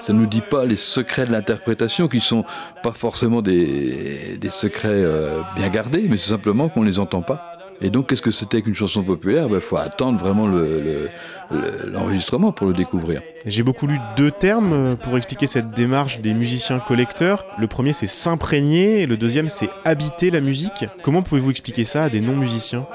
Ça 0.01 0.13
nous 0.13 0.27
dit 0.27 0.41
pas 0.41 0.65
les 0.65 0.77
secrets 0.77 1.25
de 1.25 1.33
l'interprétation 1.33 2.09
qui 2.09 2.21
sont 2.21 2.45
pas 2.83 2.93
forcément 2.93 3.43
des, 3.43 4.39
secrets 4.51 4.89
euh, 4.91 5.41
bien 5.55 5.69
gardés, 5.69 6.07
mais 6.09 6.17
c'est 6.17 6.31
simplement 6.31 6.69
qu'on 6.69 6.83
les 6.83 6.99
entend 6.99 7.23
pas. 7.23 7.56
Et 7.81 7.91
donc, 7.91 8.09
qu'est-ce 8.09 8.23
que 8.23 8.31
c'était 8.31 8.63
qu'une 8.63 8.75
chanson 8.75 9.03
populaire? 9.03 9.45
Il 9.47 9.53
ben, 9.53 9.61
faut 9.61 9.77
attendre 9.77 10.19
vraiment 10.19 10.47
l'enregistrement 10.47 12.49
le, 12.49 12.53
pour 12.53 12.67
le 12.67 12.73
découvrir. 12.73 13.21
J'ai 13.47 13.63
beaucoup 13.63 13.87
lu 13.87 13.99
deux 14.17 14.31
termes 14.31 14.73
euh, 14.73 14.97
pour 14.97 15.17
expliquer 15.17 15.47
cette 15.47 15.73
démarche 15.73 16.21
des 16.21 16.33
musiciens 16.33 16.79
collecteurs. 16.79 17.45
Le 17.59 17.67
premier, 17.67 17.93
c'est 17.93 18.07
s'imprégner, 18.07 19.03
et 19.03 19.07
le 19.07 19.17
deuxième, 19.17 19.49
c'est 19.49 19.69
habiter 19.85 20.31
la 20.31 20.41
musique. 20.41 20.87
Comment 21.03 21.23
pouvez-vous 21.23 21.51
expliquer 21.51 21.85
ça 21.85 22.05
à 22.05 22.09
des 22.09 22.21
non-musiciens? 22.21 22.87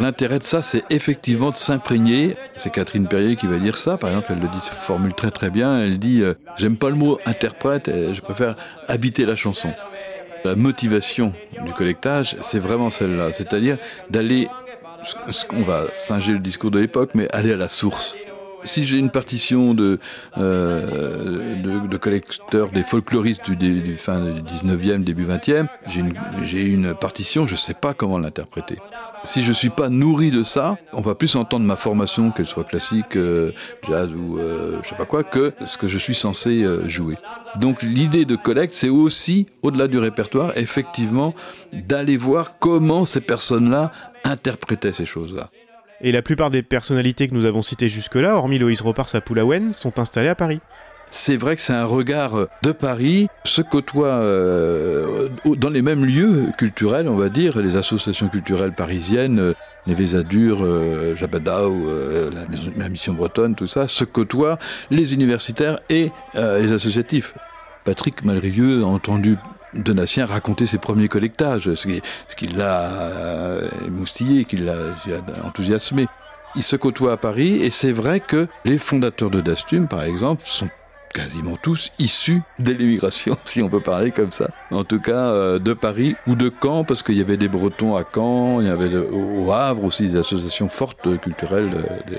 L'intérêt 0.00 0.40
de 0.40 0.44
ça, 0.44 0.60
c'est 0.62 0.82
effectivement 0.90 1.50
de 1.50 1.56
s'imprégner. 1.56 2.34
C'est 2.56 2.72
Catherine 2.72 3.06
Perrier 3.06 3.36
qui 3.36 3.46
va 3.46 3.58
dire 3.58 3.76
ça. 3.76 3.96
Par 3.96 4.10
exemple, 4.10 4.28
elle 4.30 4.40
le 4.40 4.48
dit, 4.48 4.58
formule 4.62 5.14
très 5.14 5.30
très 5.30 5.50
bien. 5.50 5.80
Elle 5.80 6.00
dit 6.00 6.22
euh, 6.22 6.34
J'aime 6.56 6.76
pas 6.76 6.88
le 6.88 6.96
mot 6.96 7.18
interprète, 7.26 7.88
je 7.88 8.20
préfère 8.20 8.56
habiter 8.88 9.24
la 9.24 9.36
chanson. 9.36 9.72
La 10.44 10.56
motivation 10.56 11.32
du 11.64 11.72
collectage, 11.72 12.36
c'est 12.42 12.58
vraiment 12.58 12.90
celle-là, 12.90 13.32
c'est-à-dire 13.32 13.78
d'aller, 14.10 14.48
on 15.54 15.62
va 15.62 15.86
singer 15.92 16.34
le 16.34 16.38
discours 16.38 16.70
de 16.70 16.78
l'époque, 16.78 17.12
mais 17.14 17.28
aller 17.34 17.52
à 17.52 17.56
la 17.56 17.68
source. 17.68 18.14
Si 18.62 18.84
j'ai 18.84 18.98
une 18.98 19.10
partition 19.10 19.72
de, 19.74 19.98
euh, 20.38 21.86
de, 21.86 21.96
collecteurs, 21.96 22.70
des 22.70 22.82
folkloristes 22.82 23.50
du, 23.50 23.80
du, 23.80 23.96
fin 23.96 24.20
du 24.20 24.42
19e, 24.42 25.02
début 25.02 25.26
20e, 25.26 25.66
j'ai 25.86 26.00
une, 26.00 26.84
une 26.84 26.94
partition, 26.94 27.46
je 27.46 27.52
ne 27.52 27.58
sais 27.58 27.74
pas 27.74 27.94
comment 27.94 28.18
l'interpréter. 28.18 28.76
Si 29.24 29.42
je 29.42 29.52
suis 29.52 29.70
pas 29.70 29.88
nourri 29.88 30.30
de 30.30 30.42
ça, 30.42 30.76
on 30.92 31.00
va 31.00 31.14
plus 31.14 31.34
entendre 31.34 31.64
ma 31.64 31.76
formation, 31.76 32.30
qu'elle 32.30 32.46
soit 32.46 32.64
classique, 32.64 33.16
euh, 33.16 33.52
jazz 33.88 34.10
ou 34.12 34.38
euh, 34.38 34.80
je 34.82 34.88
sais 34.90 34.94
pas 34.96 35.06
quoi, 35.06 35.24
que 35.24 35.54
ce 35.64 35.78
que 35.78 35.86
je 35.86 35.96
suis 35.96 36.14
censé 36.14 36.62
euh, 36.62 36.86
jouer. 36.90 37.14
Donc 37.58 37.82
l'idée 37.82 38.26
de 38.26 38.36
collecte, 38.36 38.74
c'est 38.74 38.90
aussi, 38.90 39.46
au-delà 39.62 39.88
du 39.88 39.96
répertoire, 39.98 40.52
effectivement, 40.58 41.34
d'aller 41.72 42.18
voir 42.18 42.58
comment 42.58 43.06
ces 43.06 43.22
personnes-là 43.22 43.92
interprétaient 44.24 44.92
ces 44.92 45.06
choses-là. 45.06 45.48
Et 46.02 46.12
la 46.12 46.20
plupart 46.20 46.50
des 46.50 46.62
personnalités 46.62 47.26
que 47.26 47.34
nous 47.34 47.46
avons 47.46 47.62
citées 47.62 47.88
jusque-là, 47.88 48.36
hormis 48.36 48.58
Loïs 48.58 48.82
Repars 48.82 49.14
à 49.14 49.22
Poulaouen, 49.22 49.72
sont 49.72 49.98
installées 49.98 50.28
à 50.28 50.34
Paris 50.34 50.60
c'est 51.14 51.36
vrai 51.36 51.54
que 51.54 51.62
c'est 51.62 51.72
un 51.72 51.84
regard 51.84 52.48
de 52.62 52.72
Paris, 52.72 53.28
se 53.44 53.62
côtoient 53.62 54.08
euh, 54.08 55.28
dans 55.44 55.70
les 55.70 55.80
mêmes 55.80 56.04
lieux 56.04 56.48
culturels, 56.58 57.08
on 57.08 57.14
va 57.14 57.28
dire, 57.28 57.62
les 57.62 57.76
associations 57.76 58.28
culturelles 58.28 58.74
parisiennes, 58.74 59.38
euh, 59.38 59.52
les 59.86 59.94
Vésadures, 59.94 60.64
euh, 60.64 61.14
Jabada 61.14 61.68
ou 61.68 61.88
euh, 61.88 62.30
la, 62.76 62.88
Mission 62.88 63.12
Bretonne, 63.12 63.54
tout 63.54 63.68
ça, 63.68 63.86
se 63.86 64.02
côtoient 64.04 64.58
les 64.90 65.14
universitaires 65.14 65.78
et 65.88 66.10
les 66.34 66.72
associatifs. 66.72 67.34
Patrick 67.84 68.24
Malrieux 68.24 68.82
a 68.82 68.86
entendu 68.86 69.36
Donatien 69.72 70.26
raconter 70.26 70.66
ses 70.66 70.78
premiers 70.78 71.08
collectages, 71.08 71.72
ce 71.74 71.86
qui, 71.86 72.46
l'a 72.48 72.90
émoustillé, 73.86 74.46
qui 74.46 74.56
l'a 74.56 74.74
enthousiasmé. 75.44 76.08
Il 76.56 76.64
se 76.64 76.74
côtoie 76.74 77.12
à 77.12 77.16
Paris 77.16 77.62
et 77.62 77.70
c'est 77.70 77.92
vrai 77.92 78.18
que 78.18 78.48
les 78.64 78.78
fondateurs 78.78 79.30
de 79.30 79.40
Dastum, 79.40 79.86
par 79.86 80.02
exemple, 80.02 80.42
sont 80.46 80.68
quasiment 81.14 81.56
tous 81.56 81.92
issus 81.98 82.42
de 82.58 82.72
l'immigration, 82.72 83.38
si 83.46 83.62
on 83.62 83.70
peut 83.70 83.80
parler 83.80 84.10
comme 84.10 84.32
ça. 84.32 84.50
En 84.70 84.84
tout 84.84 85.00
cas, 85.00 85.28
euh, 85.28 85.58
de 85.58 85.72
Paris 85.72 86.16
ou 86.26 86.34
de 86.34 86.52
Caen, 86.62 86.84
parce 86.84 87.02
qu'il 87.02 87.16
y 87.16 87.22
avait 87.22 87.38
des 87.38 87.48
Bretons 87.48 87.96
à 87.96 88.04
Caen, 88.04 88.60
il 88.60 88.66
y 88.66 88.70
avait 88.70 88.94
au 88.94 89.50
Havre 89.50 89.84
aussi 89.84 90.08
des 90.08 90.18
associations 90.18 90.68
fortes 90.68 91.18
culturelles. 91.20 91.70
Euh, 92.10 92.18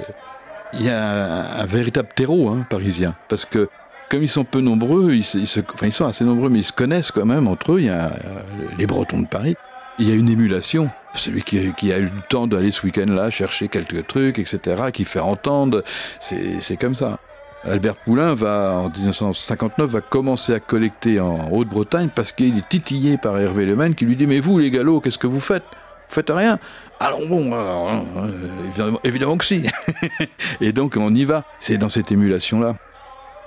il 0.73 0.83
y 0.83 0.89
a 0.89 1.61
un, 1.61 1.65
véritable 1.65 2.09
terreau 2.15 2.49
hein, 2.49 2.65
parisien, 2.69 3.15
parce 3.29 3.45
que 3.45 3.69
comme 4.09 4.23
ils 4.23 4.29
sont 4.29 4.43
peu 4.43 4.61
nombreux, 4.61 5.13
ils, 5.13 5.25
enfin 5.73 5.87
ils 5.87 5.93
sont 5.93 6.05
assez 6.05 6.23
nombreux, 6.23 6.49
mais 6.49 6.59
ils 6.59 6.65
se 6.65 6.73
connaissent 6.73 7.11
quand 7.11 7.25
même 7.25 7.47
entre 7.47 7.73
eux. 7.73 7.79
Il 7.79 7.85
y 7.85 7.89
a 7.89 8.05
euh, 8.05 8.39
les 8.77 8.87
Bretons 8.87 9.21
de 9.21 9.27
Paris. 9.27 9.55
Il 9.99 10.09
y 10.09 10.11
a 10.11 10.15
une 10.15 10.29
émulation. 10.29 10.89
Celui 11.13 11.43
qui, 11.43 11.73
qui 11.75 11.93
a 11.93 11.97
eu 11.97 12.05
le 12.05 12.21
temps 12.29 12.45
d'aller 12.47 12.71
ce 12.71 12.85
week-end-là 12.85 13.29
chercher 13.29 13.69
quelques 13.69 14.05
trucs, 14.07 14.37
etc., 14.37 14.59
qui 14.91 15.05
fait 15.05 15.21
entendre, 15.21 15.81
c'est 16.19 16.77
comme 16.77 16.95
ça. 16.95 17.19
Albert 17.65 17.95
Poulain 17.95 18.35
va, 18.35 18.79
en 18.83 18.89
1959, 18.89 19.89
va 19.89 20.01
commencer 20.01 20.53
à 20.53 20.59
collecter 20.59 21.19
en 21.19 21.49
Haute-Bretagne 21.51 22.09
parce 22.13 22.31
qu'il 22.31 22.57
est 22.57 22.69
titillé 22.69 23.17
par 23.17 23.39
Hervé 23.39 23.65
Lemaine 23.65 23.95
qui 23.95 24.05
lui 24.05 24.15
dit 24.15 24.27
Mais 24.27 24.39
vous, 24.39 24.59
les 24.59 24.69
galops, 24.69 25.03
qu'est-ce 25.03 25.17
que 25.17 25.25
vous 25.25 25.39
faites? 25.39 25.63
Vous 26.07 26.15
faites 26.15 26.29
rien? 26.29 26.59
Alors 26.99 27.27
bon, 27.27 27.51
euh, 27.53 28.01
euh, 28.77 28.91
évidemment, 29.03 29.37
que 29.37 29.45
si. 29.45 29.63
et 30.61 30.71
donc 30.73 30.95
on 30.95 31.13
y 31.13 31.25
va. 31.25 31.43
C'est 31.59 31.77
dans 31.77 31.89
cette 31.89 32.11
émulation-là. 32.11 32.75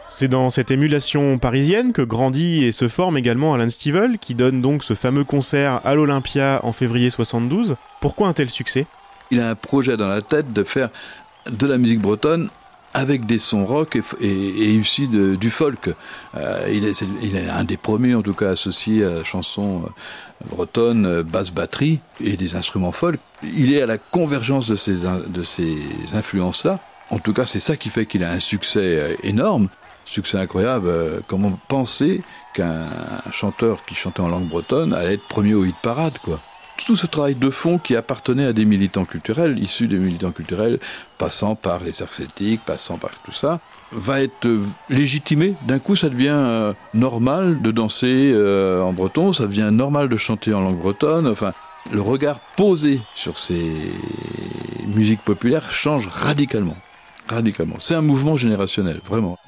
C'est 0.08 0.28
dans 0.28 0.50
cette 0.50 0.72
émulation 0.72 1.38
parisienne 1.38 1.92
que 1.92 2.02
grandit 2.02 2.64
et 2.64 2.72
se 2.72 2.88
forme 2.88 3.18
également 3.18 3.54
Alan 3.54 3.68
Stivell, 3.68 4.18
qui 4.18 4.34
donne 4.34 4.60
donc 4.60 4.82
ce 4.82 4.94
fameux 4.94 5.24
concert 5.24 5.80
à 5.84 5.94
l'Olympia 5.94 6.60
en 6.64 6.72
février 6.72 7.10
72. 7.10 7.76
Pourquoi 8.00 8.26
un 8.26 8.32
tel 8.32 8.50
succès? 8.50 8.86
Il 9.30 9.40
a 9.40 9.50
un 9.50 9.54
projet 9.54 9.96
dans 9.96 10.08
la 10.08 10.22
tête 10.22 10.52
de 10.52 10.64
faire 10.64 10.88
de 11.48 11.66
la 11.66 11.78
musique 11.78 12.00
bretonne 12.00 12.48
avec 12.94 13.26
des 13.26 13.38
sons 13.38 13.64
rock 13.64 13.98
et, 14.20 14.26
et, 14.26 14.80
du 15.36 15.50
folk. 15.50 15.90
Euh, 16.36 16.68
il, 16.72 16.84
est, 16.84 17.48
un 17.48 17.64
des 17.64 17.76
premiers, 17.76 18.14
en 18.14 18.22
tout 18.22 18.34
cas, 18.34 18.50
associés 18.50 19.04
à 19.04 19.10
la 19.10 19.24
chanson 19.24 19.82
euh, 19.84 20.46
bretonne, 20.50 21.06
euh, 21.06 21.22
basse 21.22 21.50
batterie 21.50 22.00
et 22.22 22.36
des 22.36 22.56
instruments 22.56 22.92
folk. 22.92 23.20
Il 23.42 23.72
est 23.72 23.82
à 23.82 23.86
la 23.86 23.98
convergence 23.98 24.68
de 24.68 24.76
ces, 24.76 24.96
de 25.28 25.42
ces 25.42 25.76
influences-là. 26.14 26.78
En 27.10 27.18
tout 27.18 27.32
cas, 27.32 27.46
c'est 27.46 27.60
ça 27.60 27.76
qui 27.76 27.88
fait 27.88 28.06
qu'il 28.06 28.24
a 28.24 28.30
un 28.30 28.40
succès 28.40 29.16
énorme, 29.22 29.68
succès 30.04 30.38
incroyable. 30.38 30.90
Comment 31.26 31.58
penser 31.68 32.22
qu'un 32.54 32.86
chanteur 33.30 33.84
qui 33.86 33.94
chantait 33.94 34.20
en 34.20 34.28
langue 34.28 34.48
bretonne 34.48 34.92
allait 34.92 35.14
être 35.14 35.26
premier 35.26 35.54
au 35.54 35.64
hit 35.64 35.76
parade, 35.82 36.18
quoi 36.22 36.40
tout 36.84 36.96
ce 36.96 37.06
travail 37.06 37.34
de 37.34 37.50
fond 37.50 37.78
qui 37.78 37.96
appartenait 37.96 38.46
à 38.46 38.52
des 38.52 38.64
militants 38.64 39.04
culturels, 39.04 39.58
issus 39.58 39.88
des 39.88 39.98
militants 39.98 40.30
culturels, 40.30 40.78
passant 41.18 41.54
par 41.54 41.82
les 41.84 42.02
arts 42.02 42.12
celtiques, 42.12 42.60
passant 42.64 42.98
par 42.98 43.10
tout 43.24 43.32
ça, 43.32 43.60
va 43.92 44.22
être 44.22 44.46
euh, 44.46 44.62
légitimé. 44.88 45.54
D'un 45.66 45.78
coup, 45.78 45.96
ça 45.96 46.08
devient 46.08 46.28
euh, 46.32 46.72
normal 46.94 47.60
de 47.62 47.70
danser 47.70 48.30
euh, 48.32 48.80
en 48.82 48.92
breton, 48.92 49.32
ça 49.32 49.46
devient 49.46 49.70
normal 49.72 50.08
de 50.08 50.16
chanter 50.16 50.54
en 50.54 50.60
langue 50.60 50.78
bretonne. 50.78 51.26
Enfin, 51.26 51.52
le 51.92 52.00
regard 52.00 52.40
posé 52.56 53.00
sur 53.14 53.38
ces 53.38 53.92
musiques 54.86 55.22
populaires 55.22 55.70
change 55.70 56.06
radicalement. 56.06 56.76
Radicalement. 57.28 57.76
C'est 57.78 57.94
un 57.94 58.02
mouvement 58.02 58.36
générationnel, 58.36 59.00
vraiment. 59.04 59.38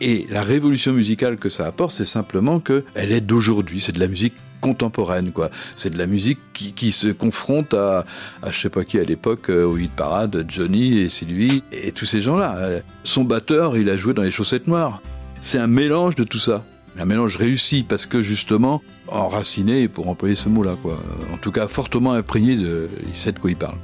Et 0.00 0.26
la 0.30 0.42
révolution 0.42 0.92
musicale 0.92 1.36
que 1.36 1.48
ça 1.48 1.66
apporte, 1.66 1.92
c'est 1.92 2.06
simplement 2.06 2.60
qu'elle 2.60 3.12
est 3.12 3.20
d'aujourd'hui. 3.20 3.80
C'est 3.80 3.92
de 3.92 4.00
la 4.00 4.08
musique 4.08 4.34
contemporaine, 4.60 5.32
quoi. 5.32 5.50
C'est 5.76 5.90
de 5.90 5.98
la 5.98 6.06
musique 6.06 6.38
qui, 6.52 6.72
qui 6.72 6.92
se 6.92 7.08
confronte 7.08 7.74
à, 7.74 8.04
à, 8.42 8.50
je 8.50 8.60
sais 8.60 8.70
pas 8.70 8.84
qui 8.84 8.98
à 8.98 9.04
l'époque, 9.04 9.50
euh, 9.50 9.64
au 9.64 9.76
hit 9.78 9.92
parade, 9.92 10.44
Johnny 10.48 10.98
et 10.98 11.08
Sylvie 11.08 11.62
et 11.72 11.92
tous 11.92 12.06
ces 12.06 12.20
gens-là. 12.20 12.80
Son 13.04 13.24
batteur, 13.24 13.76
il 13.76 13.88
a 13.90 13.96
joué 13.96 14.14
dans 14.14 14.22
les 14.22 14.30
chaussettes 14.30 14.66
noires. 14.66 15.00
C'est 15.40 15.58
un 15.58 15.66
mélange 15.66 16.14
de 16.14 16.24
tout 16.24 16.38
ça. 16.38 16.64
Un 16.98 17.04
mélange 17.04 17.36
réussi 17.36 17.84
parce 17.88 18.06
que 18.06 18.22
justement 18.22 18.82
enraciné, 19.06 19.86
pour 19.86 20.08
employer 20.08 20.34
ce 20.34 20.48
mot-là, 20.48 20.76
quoi. 20.82 20.98
En 21.32 21.36
tout 21.36 21.52
cas, 21.52 21.68
fortement 21.68 22.12
imprégné 22.12 22.56
de, 22.56 22.90
il 23.08 23.16
sait 23.16 23.32
de 23.32 23.38
quoi 23.38 23.50
il 23.50 23.56
parle. 23.56 23.76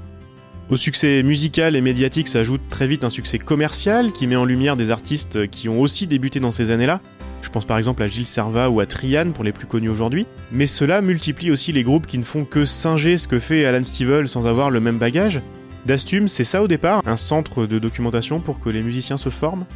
Au 0.71 0.77
succès 0.77 1.23
musical 1.23 1.77
et 1.77 1.83
médiatique 1.83 2.27
s'ajoute 2.27 2.63
très 2.71 2.87
vite 2.87 3.05
un 3.05 3.11
succès 3.11 3.39
commercial 3.39 4.13
qui 4.13 4.27
met 4.27 4.35
en 4.35 4.47
lumière 4.47 4.77
des 4.77 4.91
artistes 4.91 5.49
qui 5.51 5.69
ont 5.69 5.81
aussi 5.81 6.07
débuté 6.07 6.41
dans 6.41 6.51
ces 6.51 6.71
années-là, 6.71 7.03
je 7.45 7.51
pense 7.51 7.67
par 7.67 7.79
exemple 7.79 8.03
à 8.03 8.09
Gilles 8.09 8.27
Serva 8.27 8.71
ou 8.71 8.81
à 8.81 8.87
Trian 8.87 9.31
pour 9.33 9.45
les 9.45 9.53
plus 9.53 9.67
connus 9.67 9.91
aujourd'hui. 9.91 10.27
Mais 10.51 10.67
cela 10.67 11.03
multiplie 11.03 11.51
aussi 11.51 11.73
les 11.73 11.85
groupes 11.85 12.07
qui 12.07 12.19
ne 12.19 12.25
font 12.25 12.45
que 12.45 12.65
singer 12.65 13.19
ce 13.19 13.29
que 13.29 13.39
fait 13.39 13.67
Alan 13.67 13.85
Stivell 13.85 14.29
sans 14.29 14.47
avoir 14.47 14.71
le 14.71 14.81
même 14.81 14.99
bagage. 14.99 15.41
Dastum, 15.87 16.29
c'est 16.29 16.45
ça 16.45 16.63
au 16.63 16.69
départ 16.69 17.03
Un 17.07 17.19
centre 17.19 17.67
de 17.67 17.79
documentation 17.79 18.41
pour 18.41 18.59
que 18.59 18.71
les 18.71 18.83
musiciens 18.83 19.19
se 19.19 19.29
forment? 19.29 19.67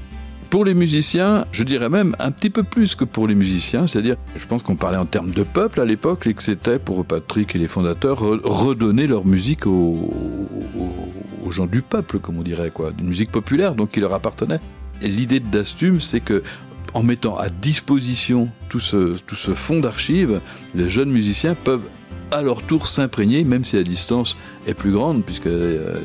Pour 0.48 0.64
les 0.64 0.72
musiciens, 0.72 1.44
je 1.52 1.62
dirais 1.62 1.90
même 1.90 2.16
un 2.18 2.30
petit 2.30 2.48
peu 2.48 2.62
plus 2.62 2.94
que 2.94 3.04
pour 3.04 3.28
les 3.28 3.34
musiciens, 3.34 3.86
c'est-à-dire, 3.86 4.16
je 4.34 4.46
pense 4.46 4.62
qu'on 4.62 4.76
parlait 4.76 4.96
en 4.96 5.04
termes 5.04 5.30
de 5.30 5.42
peuple 5.42 5.78
à 5.78 5.84
l'époque, 5.84 6.26
et 6.26 6.32
que 6.32 6.42
c'était 6.42 6.78
pour 6.78 7.04
Patrick 7.04 7.54
et 7.54 7.58
les 7.58 7.68
fondateurs 7.68 8.20
redonner 8.20 9.06
leur 9.06 9.26
musique 9.26 9.66
aux, 9.66 10.10
gens 11.50 11.66
du 11.66 11.82
peuple, 11.82 12.18
comme 12.18 12.38
on 12.38 12.42
dirait, 12.42 12.70
quoi, 12.70 12.92
d'une 12.92 13.08
musique 13.08 13.30
populaire, 13.30 13.74
donc 13.74 13.90
qui 13.90 14.00
leur 14.00 14.14
appartenait. 14.14 14.60
Et 15.02 15.08
l'idée 15.08 15.40
de 15.40 15.48
Dastum, 15.48 16.00
c'est 16.00 16.20
que 16.20 16.42
en 16.94 17.02
mettant 17.02 17.36
à 17.36 17.48
disposition 17.48 18.48
tout 18.68 18.80
ce, 18.80 19.18
tout 19.18 19.36
ce 19.36 19.54
fonds 19.54 19.80
d'archives, 19.80 20.40
les 20.74 20.88
jeunes 20.88 21.10
musiciens 21.10 21.54
peuvent 21.54 21.88
à 22.30 22.42
leur 22.42 22.62
tour 22.62 22.88
s'imprégner, 22.88 23.44
même 23.44 23.64
si 23.64 23.76
la 23.76 23.82
distance 23.82 24.36
est 24.66 24.74
plus 24.74 24.92
grande, 24.92 25.24
puisque 25.24 25.46
euh, 25.46 26.00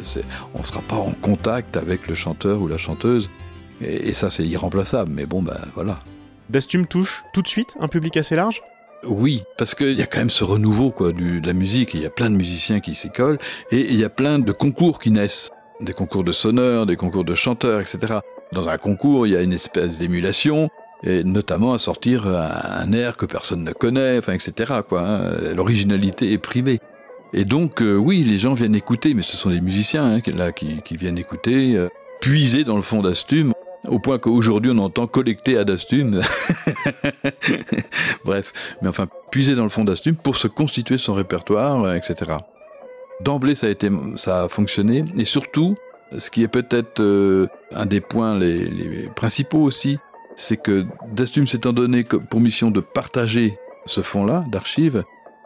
on 0.53 0.59
ne 0.59 0.65
sera 0.65 0.81
pas 0.81 0.95
en 0.95 1.11
contact 1.11 1.77
avec 1.77 2.07
le 2.07 2.15
chanteur 2.15 2.61
ou 2.61 2.67
la 2.67 2.77
chanteuse. 2.77 3.29
Et, 3.81 4.13
ça, 4.13 4.29
c'est 4.29 4.45
irremplaçable. 4.45 5.11
Mais 5.13 5.25
bon, 5.25 5.41
ben 5.41 5.57
voilà. 5.75 5.99
Dastum 6.49 6.87
touche 6.87 7.23
tout 7.33 7.41
de 7.41 7.47
suite 7.47 7.75
un 7.79 7.87
public 7.87 8.15
assez 8.15 8.35
large? 8.35 8.61
Oui, 9.05 9.43
parce 9.57 9.75
qu'il 9.75 9.97
y 9.97 10.01
a 10.01 10.05
quand 10.05 10.19
même 10.19 10.29
ce 10.29 10.45
renouveau 10.45 10.91
quoi, 10.91 11.11
du, 11.11 11.41
de 11.41 11.47
la 11.47 11.53
musique, 11.53 11.93
il 11.93 12.01
y 12.01 12.05
a 12.05 12.09
plein 12.09 12.29
de 12.29 12.35
musiciens 12.35 12.79
qui 12.79 12.95
s'y 12.95 13.09
collent, 13.09 13.39
et 13.71 13.91
il 13.91 13.99
y 13.99 14.05
a 14.05 14.09
plein 14.09 14.39
de 14.39 14.51
concours 14.53 14.99
qui 14.99 15.11
naissent, 15.11 15.51
des 15.81 15.91
concours 15.91 16.23
de 16.23 16.31
sonneurs, 16.31 16.85
des 16.85 16.95
concours 16.95 17.25
de 17.25 17.33
chanteurs, 17.33 17.81
etc. 17.81 18.19
Dans 18.53 18.69
un 18.69 18.77
concours, 18.77 19.27
il 19.27 19.33
y 19.33 19.35
a 19.35 19.41
une 19.41 19.53
espèce 19.53 19.97
d'émulation, 19.97 20.69
et 21.03 21.23
notamment 21.23 21.73
à 21.73 21.79
sortir 21.79 22.27
un 22.27 22.91
air 22.93 23.17
que 23.17 23.25
personne 23.25 23.63
ne 23.63 23.71
connaît, 23.71 24.19
enfin, 24.19 24.33
etc. 24.33 24.73
Quoi, 24.87 25.01
hein. 25.01 25.53
L'originalité 25.55 26.31
est 26.31 26.37
primée. 26.37 26.79
Et 27.33 27.45
donc, 27.45 27.81
euh, 27.81 27.97
oui, 27.97 28.23
les 28.23 28.37
gens 28.37 28.53
viennent 28.53 28.75
écouter, 28.75 29.15
mais 29.15 29.23
ce 29.23 29.35
sont 29.35 29.49
des 29.49 29.59
musiciens 29.59 30.05
hein, 30.05 30.21
là 30.37 30.51
qui, 30.51 30.81
viennent 30.91 31.17
écouter, 31.17 31.75
euh, 31.75 31.89
puiser 32.21 32.63
dans 32.63 32.75
le 32.75 32.83
fond 32.83 33.01
d'Astume, 33.01 33.53
au 33.87 33.97
point 33.97 34.19
qu'aujourd'hui 34.19 34.71
on 34.71 34.77
entend 34.77 35.07
collecter 35.07 35.57
à 35.57 35.63
d'Astume. 35.63 36.21
Bref, 38.25 38.53
mais 38.83 38.87
enfin, 38.87 39.07
puiser 39.31 39.55
dans 39.55 39.63
le 39.63 39.69
fond 39.69 39.83
d'Astume 39.83 40.15
pour 40.15 40.37
se 40.37 40.47
constituer 40.47 40.99
son 40.99 41.15
répertoire, 41.15 41.83
euh, 41.83 41.95
etc. 41.95 42.33
D'emblée, 43.21 43.55
ça 43.55 43.65
a 43.65 43.71
été, 43.71 43.89
ça 44.15 44.43
a 44.43 44.49
fonctionné, 44.49 45.03
et 45.17 45.25
surtout, 45.25 45.73
ce 46.17 46.29
qui 46.29 46.43
est 46.43 46.47
peut-être 46.47 46.99
euh, 46.99 47.47
un 47.71 47.85
des 47.85 48.01
points 48.01 48.37
les, 48.37 49.09
principaux 49.15 49.61
aussi, 49.61 49.97
c'est 50.35 50.57
que 50.57 50.85
Dastum 51.11 51.47
s'étant 51.47 51.73
donné 51.73 52.03
pour 52.03 52.39
mission 52.39 52.71
de 52.71 52.79
partager 52.79 53.57
ce 53.85 54.01
fonds-là 54.01 54.45
d'archives, 54.49 55.03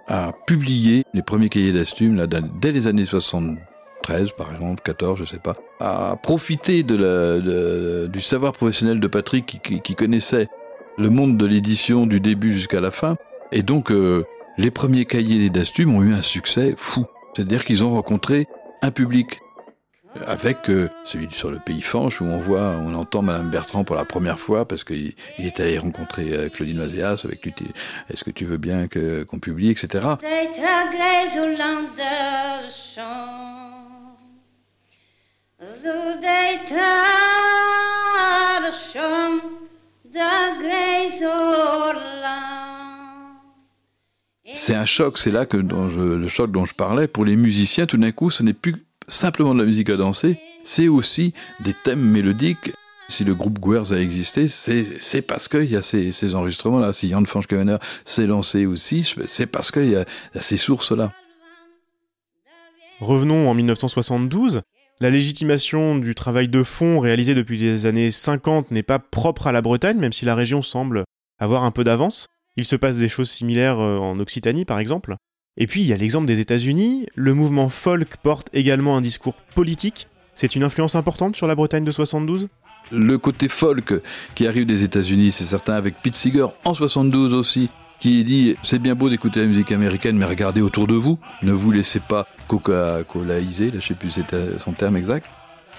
a 0.07 0.31
publié 0.45 1.03
les 1.13 1.21
premiers 1.21 1.49
cahiers 1.49 1.73
d'Astum 1.73 2.25
dès 2.61 2.71
les 2.71 2.87
années 2.87 3.03
73, 3.03 4.31
par 4.31 4.53
exemple, 4.53 4.81
14, 4.83 5.19
je 5.19 5.25
sais 5.25 5.39
pas, 5.39 5.55
a 5.79 6.15
profité 6.15 6.83
du 6.83 8.21
savoir 8.21 8.53
professionnel 8.53 8.99
de 8.99 9.07
Patrick 9.07 9.59
qui 9.83 9.95
connaissait 9.95 10.47
le 10.97 11.09
monde 11.09 11.37
de 11.37 11.45
l'édition 11.45 12.07
du 12.07 12.19
début 12.19 12.53
jusqu'à 12.53 12.81
la 12.81 12.91
fin, 12.91 13.17
et 13.51 13.63
donc 13.63 13.91
euh, 13.91 14.23
les 14.57 14.71
premiers 14.71 15.05
cahiers 15.05 15.49
d'Astum 15.49 15.95
ont 15.95 16.01
eu 16.01 16.13
un 16.13 16.21
succès 16.21 16.73
fou. 16.75 17.05
C'est-à-dire 17.33 17.65
qu'ils 17.65 17.83
ont 17.83 17.91
rencontré 17.91 18.45
un 18.81 18.91
public 18.91 19.41
avec 20.25 20.69
euh, 20.69 20.89
celui 21.03 21.29
sur 21.31 21.51
le 21.51 21.59
pays 21.59 21.81
Fanche 21.81 22.21
où 22.21 22.25
on 22.25 22.37
voit, 22.37 22.75
on 22.83 22.93
entend 22.93 23.21
Madame 23.21 23.49
Bertrand 23.49 23.83
pour 23.83 23.95
la 23.95 24.05
première 24.05 24.39
fois 24.39 24.67
parce 24.67 24.83
qu'il 24.83 25.13
il 25.37 25.45
est 25.45 25.59
allé 25.59 25.77
rencontrer 25.77 26.33
euh, 26.33 26.49
Claudine 26.49 26.77
Mazéas 26.77 27.21
avec 27.23 27.45
lui. 27.45 27.53
Est-ce 28.09 28.23
que 28.23 28.31
tu 28.31 28.45
veux 28.45 28.57
bien 28.57 28.87
que 28.87 29.23
qu'on 29.23 29.39
publie, 29.39 29.69
etc. 29.69 30.05
C'est 44.53 44.75
un 44.75 44.85
choc, 44.85 45.17
c'est 45.17 45.31
là 45.31 45.45
que 45.45 45.57
dont 45.57 45.89
je, 45.89 45.99
le 45.99 46.27
choc 46.27 46.51
dont 46.51 46.65
je 46.65 46.73
parlais 46.73 47.07
pour 47.07 47.25
les 47.25 47.35
musiciens. 47.35 47.85
Tout 47.85 47.97
d'un 47.97 48.11
coup, 48.11 48.29
ce 48.29 48.43
n'est 48.43 48.53
plus 48.53 48.86
simplement 49.07 49.53
de 49.53 49.59
la 49.59 49.65
musique 49.65 49.89
à 49.89 49.97
danser, 49.97 50.39
c'est 50.63 50.87
aussi 50.87 51.33
des 51.59 51.73
thèmes 51.73 52.01
mélodiques. 52.01 52.73
Si 53.09 53.23
le 53.23 53.33
groupe 53.33 53.59
Guers 53.59 53.93
a 53.93 54.01
existé, 54.01 54.49
c'est 54.49 55.21
parce 55.21 55.47
qu'il 55.47 55.71
y 55.71 55.77
a 55.77 55.81
ces, 55.81 56.35
enregistrements-là. 56.35 56.91
Si 56.91 57.09
Jan 57.09 57.23
Fanchkevener 57.23 57.77
s'est 58.03 58.27
lancé 58.27 58.65
aussi, 58.65 59.09
c'est 59.27 59.45
parce 59.45 59.71
qu'il 59.71 59.85
y, 59.85 59.91
y, 59.91 59.95
a 59.95 60.05
ces 60.41 60.57
sources-là. 60.57 61.13
Revenons 62.99 63.49
en 63.49 63.53
1972. 63.53 64.61
La 64.99 65.09
légitimation 65.09 65.95
du 65.97 66.15
travail 66.15 66.49
de 66.49 66.63
fond 66.63 66.99
réalisé 66.99 67.35
depuis 67.35 67.57
les 67.59 67.85
années 67.85 68.11
50 68.11 68.71
n'est 68.71 68.83
pas 68.83 68.99
propre 68.99 69.47
à 69.47 69.51
la 69.51 69.61
Bretagne, 69.61 69.99
même 69.99 70.11
si 70.11 70.25
la 70.25 70.35
région 70.35 70.61
semble 70.61 71.05
avoir 71.39 71.63
un 71.63 71.71
peu 71.71 71.83
d'avance. 71.83 72.27
Il 72.55 72.65
se 72.65 72.75
passe 72.75 72.97
des 72.97 73.07
choses 73.07 73.29
similaires 73.29 73.79
euh, 73.79 73.99
en 73.99 74.19
Occitanie, 74.19 74.65
par 74.65 74.79
exemple. 74.79 75.15
Et 75.57 75.65
puis 75.65 75.81
il 75.81 75.87
y 75.87 75.93
a 75.93 75.95
l'exemple 75.95 76.27
des 76.27 76.39
États-Unis, 76.39 77.07
le 77.15 77.33
mouvement 77.33 77.69
folk 77.69 78.17
porte 78.17 78.47
également 78.53 78.95
un 78.95 79.01
discours 79.01 79.41
politique. 79.55 80.07
C'est 80.35 80.55
une 80.55 80.63
influence 80.63 80.95
importante 80.95 81.35
sur 81.35 81.47
la 81.47 81.55
Bretagne 81.55 81.83
de 81.83 81.91
72 81.91 82.47
Le 82.91 83.17
côté 83.17 83.47
folk 83.47 83.93
qui 84.35 84.45
arrive 84.45 84.67
des 84.67 84.83
États-Unis, 84.83 85.31
c'est 85.31 85.45
certain, 85.45 85.73
avec 85.73 85.95
Pete 86.03 86.13
Seeger 86.13 86.47
en 86.63 86.75
72 86.75 87.33
aussi, 87.33 87.71
qui 87.99 88.23
dit 88.23 88.55
c'est 88.61 88.79
bien 88.79 88.93
beau 88.93 89.09
d'écouter 89.09 89.41
la 89.41 89.47
musique 89.47 89.71
américaine, 89.71 90.15
mais 90.15 90.25
regardez 90.25 90.61
autour 90.61 90.85
de 90.85 90.93
vous, 90.93 91.17
ne 91.41 91.51
vous 91.51 91.71
laissez 91.71 91.99
pas 91.99 92.27
coca-colaiser, 92.47 93.71
là 93.71 93.79
je 93.79 93.87
sais 93.87 93.95
plus 93.95 94.11
c'est 94.11 94.59
son 94.59 94.73
terme 94.73 94.95
exact. 94.95 95.25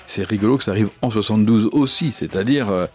C'est 0.06 0.26
rigolo 0.26 0.56
que 0.56 0.64
ça 0.64 0.72
arrive 0.72 0.88
en 1.02 1.10
72 1.10 1.68
aussi, 1.70 2.12
c'est-à-dire 2.12 2.70
euh, 2.70 2.86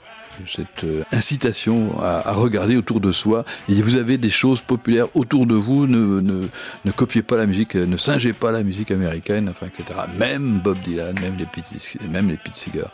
cette 0.48 0.84
euh, 0.84 1.04
incitation 1.12 2.00
à, 2.02 2.32
regarder 2.34 2.76
autour 2.76 3.00
de 3.00 3.12
soi. 3.12 3.46
Et 3.70 3.82
vous 3.82 3.96
avez 3.96 4.18
des 4.18 4.30
choses 4.30 4.62
populaires 4.62 5.08
autour 5.14 5.46
de 5.46 5.56
vous. 5.56 5.88
Ne, 5.88 6.22
ne, 6.22 6.92
copiez 6.92 7.22
pas 7.22 7.38
la 7.38 7.46
musique, 7.46 7.76
ne 7.76 7.98
singez 7.98 8.34
pas 8.34 8.52
la 8.52 8.64
musique 8.64 8.92
américaine, 8.92 9.50
enfin, 9.50 9.68
etc. 9.68 10.00
Même 10.18 10.62
Bob 10.64 10.78
Dylan, 10.84 11.16
même 11.20 11.38
les 11.38 11.46
Pete, 11.46 11.98
même 12.10 12.30
les 12.30 12.38
Pete 12.38 12.56
Seeger. 12.56 12.88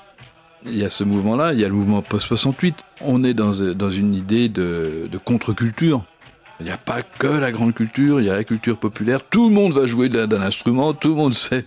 Il 0.65 0.78
y 0.78 0.84
a 0.84 0.89
ce 0.89 1.04
mouvement-là, 1.04 1.54
il 1.54 1.60
y 1.60 1.65
a 1.65 1.69
le 1.69 1.73
mouvement 1.73 2.02
post-68. 2.02 2.73
On 3.02 3.23
est 3.23 3.34
dans, 3.34 3.52
dans 3.73 3.89
une 3.89 4.13
idée 4.13 4.49
de, 4.49 5.08
de 5.10 5.17
contre-culture. 5.17 6.04
Il 6.60 6.65
n'y 6.65 6.72
a 6.72 6.78
pas 6.78 7.02
que 7.02 7.28
la 7.28 7.52
grande 7.52 7.74
culture, 7.74 8.19
il 8.19 8.28
y 8.28 8.30
a 8.30 8.36
la 8.36 8.43
culture 8.43 8.78
populaire. 8.78 9.24
Tout 9.24 9.48
le 9.48 9.54
monde 9.54 9.72
va 9.72 9.86
jouer 9.86 10.10
d'un 10.10 10.41
instrument, 10.41 10.93
tout 10.93 11.10
le 11.10 11.15
monde 11.15 11.34
sait, 11.34 11.63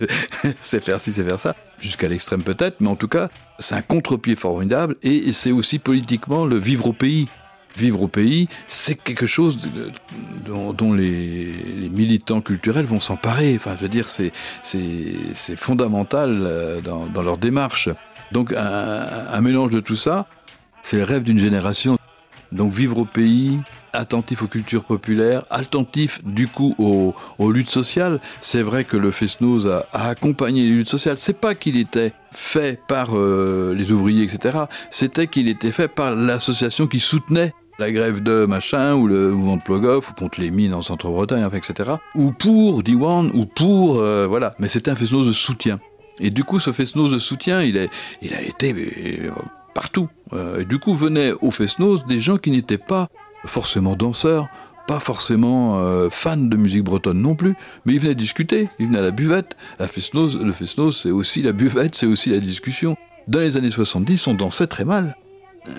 faire 0.81 1.01
ci, 1.01 1.11
sait 1.11 1.23
faire 1.23 1.39
ça. 1.39 1.55
Jusqu'à 1.79 2.07
l'extrême 2.07 2.43
peut-être, 2.43 2.79
mais 2.79 2.89
en 2.89 2.95
tout 2.95 3.07
cas, 3.07 3.29
c'est 3.57 3.73
un 3.73 3.81
contre-pied 3.81 4.35
formidable 4.35 4.95
et 5.01 5.33
c'est 5.33 5.51
aussi 5.51 5.79
politiquement 5.79 6.45
le 6.45 6.57
vivre 6.57 6.87
au 6.87 6.93
pays. 6.93 7.27
Vivre 7.75 8.03
au 8.03 8.07
pays, 8.07 8.49
c'est 8.67 8.93
quelque 8.93 9.25
chose 9.25 9.57
de, 9.57 9.91
dont, 10.45 10.93
les, 10.93 11.89
militants 11.89 12.41
culturels 12.41 12.85
vont 12.85 12.99
s'emparer. 12.99 13.55
Enfin, 13.55 13.75
je 13.75 13.81
veux 13.81 13.89
dire, 13.89 14.07
c'est 14.07 15.55
fondamental 15.55 16.43
euh, 16.43 16.81
dans, 16.81 17.21
leur 17.23 17.39
démarche. 17.39 17.89
Donc, 18.31 18.53
un 18.53 19.41
mélange 19.41 19.71
de 19.71 19.79
tout 19.79 19.95
ça, 19.95 20.27
c'est 20.83 20.97
le 20.97 21.03
rêve 21.03 21.23
d'une 21.23 21.39
génération. 21.39 21.97
Donc, 22.51 22.71
vivre 22.71 22.99
au 22.99 23.05
pays, 23.05 23.59
attentif 23.93 24.41
aux 24.41 24.47
cultures 24.47 24.83
populaires, 24.83 25.45
attentif 25.49 26.23
du 26.25 26.47
coup 26.47 26.75
aux, 26.77 27.13
aux 27.37 27.51
luttes 27.51 27.69
sociales. 27.69 28.19
C'est 28.41 28.63
vrai 28.63 28.83
que 28.83 28.97
le 28.97 29.11
FESNOS 29.11 29.67
a, 29.67 29.85
accompagné 29.93 30.63
les 30.63 30.71
luttes 30.71 30.89
sociales. 30.89 31.17
C'est 31.19 31.39
pas 31.39 31.55
qu'il 31.55 31.77
était 31.77 32.13
fait 32.31 32.79
par 32.87 33.09
euh, 33.13 33.73
les 33.75 33.91
ouvriers, 33.91 34.23
etc. 34.23 34.57
C'était 34.89 35.27
qu'il 35.27 35.47
était 35.47 35.71
fait 35.71 35.87
par 35.87 36.15
l'association 36.15 36.87
qui 36.87 36.99
soutenait 36.99 37.53
la 37.79 37.91
grève 37.91 38.21
de 38.21 38.45
machin 38.45 38.95
ou 38.95 39.07
le 39.07 39.31
mouvement 39.31 39.57
de 39.57 39.61
Plogoff 39.61 40.11
ou 40.11 40.13
contre 40.13 40.39
les 40.39 40.51
mines 40.51 40.73
en 40.73 40.81
centre-Bretagne, 40.81 41.47
etc. 41.53 41.91
Ou 42.15 42.31
pour 42.31 42.83
Diwan 42.83 43.31
ou 43.33 43.45
pour 43.45 43.99
euh, 43.99 44.27
voilà. 44.27 44.55
Mais 44.59 44.67
c'était 44.67 44.91
un 44.91 44.95
FESNOS 44.95 45.25
de 45.25 45.31
soutien. 45.31 45.79
Et 46.19 46.29
du 46.29 46.43
coup, 46.43 46.59
ce 46.59 46.71
FESNOS 46.71 47.09
de 47.09 47.17
soutien, 47.17 47.61
il 47.61 47.77
a 47.77 48.41
été 48.41 48.73
euh, 48.75 49.31
partout. 49.73 50.07
et 50.59 50.65
du 50.65 50.77
coup, 50.77 50.93
venaient 50.93 51.33
au 51.41 51.49
FESNOS 51.49 52.03
des 52.07 52.19
gens 52.19 52.37
qui 52.37 52.51
n'étaient 52.51 52.77
pas 52.77 53.09
forcément 53.45 53.95
danseurs, 53.95 54.47
pas 54.87 54.99
forcément 54.99 55.79
euh, 55.79 56.09
fans 56.09 56.37
de 56.37 56.57
musique 56.57 56.83
bretonne 56.83 57.21
non 57.21 57.35
plus, 57.35 57.55
mais 57.85 57.93
ils 57.93 57.99
venaient 57.99 58.15
discuter, 58.15 58.69
ils 58.79 58.87
venaient 58.87 58.99
à 58.99 59.03
la 59.03 59.11
buvette. 59.11 59.55
La 59.79 59.87
Fesnos, 59.87 60.35
le 60.35 60.51
Fesnos, 60.51 61.03
c'est 61.03 61.11
aussi 61.11 61.41
la 61.41 61.53
buvette, 61.53 61.95
c'est 61.95 62.05
aussi 62.05 62.29
la 62.29 62.39
discussion. 62.39 62.95
Dans 63.27 63.39
les 63.39 63.55
années 63.55 63.71
70, 63.71 64.27
on 64.27 64.33
dansait 64.33 64.67
très 64.67 64.85
mal. 64.85 65.15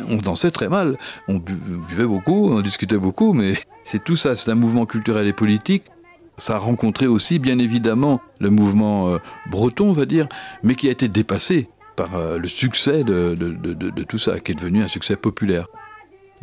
On 0.08 0.16
dansait 0.16 0.50
très 0.50 0.70
mal, 0.70 0.96
on 1.28 1.34
buvait 1.34 2.06
beaucoup, 2.06 2.50
on 2.50 2.62
discutait 2.62 2.96
beaucoup, 2.96 3.34
mais 3.34 3.54
c'est 3.82 4.02
tout 4.02 4.16
ça, 4.16 4.34
c'est 4.34 4.50
un 4.50 4.54
mouvement 4.54 4.86
culturel 4.86 5.26
et 5.26 5.34
politique. 5.34 5.84
Ça 6.38 6.56
a 6.56 6.58
rencontré 6.58 7.06
aussi, 7.06 7.38
bien 7.38 7.58
évidemment, 7.58 8.22
le 8.40 8.48
mouvement 8.48 9.08
euh, 9.08 9.18
breton, 9.50 9.90
on 9.90 9.92
va 9.92 10.06
dire, 10.06 10.26
mais 10.62 10.74
qui 10.74 10.88
a 10.88 10.90
été 10.90 11.08
dépassé 11.08 11.68
par 11.96 12.16
euh, 12.16 12.38
le 12.38 12.48
succès 12.48 13.04
de, 13.04 13.34
de 13.34 14.02
tout 14.04 14.18
ça, 14.18 14.40
qui 14.40 14.52
est 14.52 14.54
devenu 14.54 14.82
un 14.82 14.88
succès 14.88 15.16
populaire. 15.16 15.66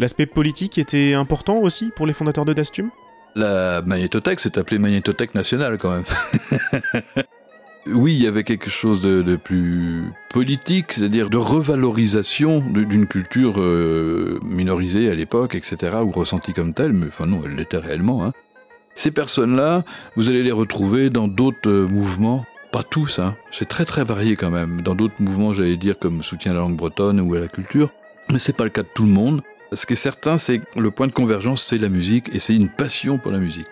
L'aspect 0.02 0.26
politique 0.26 0.80
était 0.80 1.14
important 1.14 1.60
aussi 1.60 1.92
pour 1.96 2.08
les 2.08 2.14
fondateurs 2.14 2.44
de 2.44 2.54
Dastum? 2.54 2.90
La 3.36 3.84
magnétothèque 3.84 4.40
s'est 4.40 4.58
appelée 4.58 4.80
Magnétothèque 4.80 5.36
nationale 5.36 5.78
quand 5.78 5.92
même. 5.92 6.04
oui, 7.86 8.16
il 8.16 8.24
y 8.24 8.26
avait 8.26 8.44
quelque 8.44 8.72
chose 8.72 9.02
de, 9.02 9.36
plus 9.36 10.12
politique, 10.32 10.94
c'est-à-dire 10.94 11.30
de 11.30 11.38
revalorisation 11.38 12.62
d'une 12.62 13.06
culture 13.06 13.62
euh, 13.62 14.40
minorisée 14.44 15.08
à 15.08 15.14
l'époque, 15.14 15.54
etc., 15.54 15.98
ou 16.04 16.10
ressentie 16.10 16.54
comme 16.54 16.74
telle, 16.74 16.94
mais 16.94 17.06
enfin 17.10 17.28
non, 17.28 17.44
elle 17.46 17.54
l'était 17.54 17.78
réellement. 17.78 18.26
Hein. 18.26 18.32
Ces 18.96 19.12
personnes-là, 19.12 19.84
vous 20.16 20.30
allez 20.30 20.42
les 20.42 20.52
retrouver 20.52 21.12
dans 21.12 21.28
d'autres 21.28 21.70
euh, 21.70 21.88
mouvements 21.88 22.44
pas 22.72 22.82
tous, 22.82 23.20
hein. 23.20 23.36
c'est 23.52 23.68
très 23.68 23.86
très 23.86 24.04
varié 24.04 24.36
quand 24.36 24.50
même. 24.50 24.82
Dans 24.82 24.96
d'autres 24.96 25.20
mouvements, 25.20 25.54
j'allais 25.54 25.78
dire 25.78 26.00
comme 26.00 26.24
soutien 26.24 26.54
à 26.54 26.56
la 26.56 26.62
langue 26.62 26.78
bretonne 26.78 27.20
ou 27.22 27.36
à 27.36 27.40
la 27.40 27.50
culture, 27.50 27.92
mais 28.32 28.40
c'est 28.40 28.56
pas 28.56 28.64
le 28.64 28.72
cas 28.72 28.82
de 28.82 28.90
tout 28.96 29.04
le 29.04 29.10
monde. 29.10 29.44
Ce 29.74 29.86
qui 29.86 29.94
est 29.94 29.96
certain, 29.96 30.38
c'est 30.38 30.60
que 30.60 30.80
le 30.80 30.92
point 30.92 31.08
de 31.08 31.14
convergence, 31.14 31.64
c'est 31.64 31.78
la 31.78 31.88
musique 31.88 32.28
et 32.34 32.40
c'est 32.40 32.54
une 32.54 32.68
passion 32.68 33.18
pour 33.18 33.32
la 33.32 33.38
musique. 33.40 33.68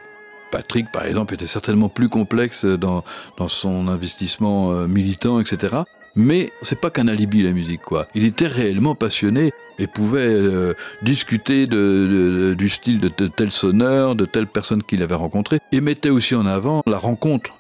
Patrick, 0.50 0.92
par 0.94 1.06
exemple, 1.06 1.34
était 1.34 1.46
certainement 1.46 1.90
plus 1.90 2.08
complexe 2.08 2.64
dans, 2.64 3.04
dans 3.38 3.50
son 3.50 3.90
investissement 3.90 4.72
euh, 4.72 4.88
militant, 4.88 5.42
etc. 5.42 5.76
Mais 6.16 6.54
c'est 6.62 6.80
pas 6.80 6.90
qu'un 6.90 7.10
alibi 7.10 7.44
la 7.44 7.52
musique, 7.52 7.82
quoi. 7.82 8.08
Il 8.16 8.24
était 8.24 8.48
réellement 8.48 8.96
passionné 8.96 9.52
et 9.78 9.88
pouvait 9.88 10.22
euh, 10.26 10.74
discuter 11.02 11.68
de, 11.68 11.76
de, 11.76 12.54
du 12.54 12.70
style 12.70 13.02
de, 13.02 13.12
de 13.16 13.28
tel 13.28 13.52
sonneur, 13.52 14.16
de 14.16 14.24
telle 14.24 14.48
personne 14.48 14.82
qu'il 14.82 15.04
avait 15.04 15.16
rencontré, 15.16 15.60
et 15.74 15.82
mettait 15.82 16.10
aussi 16.10 16.34
en 16.34 16.46
avant 16.46 16.82
la 16.88 16.98
rencontre. 16.98 17.56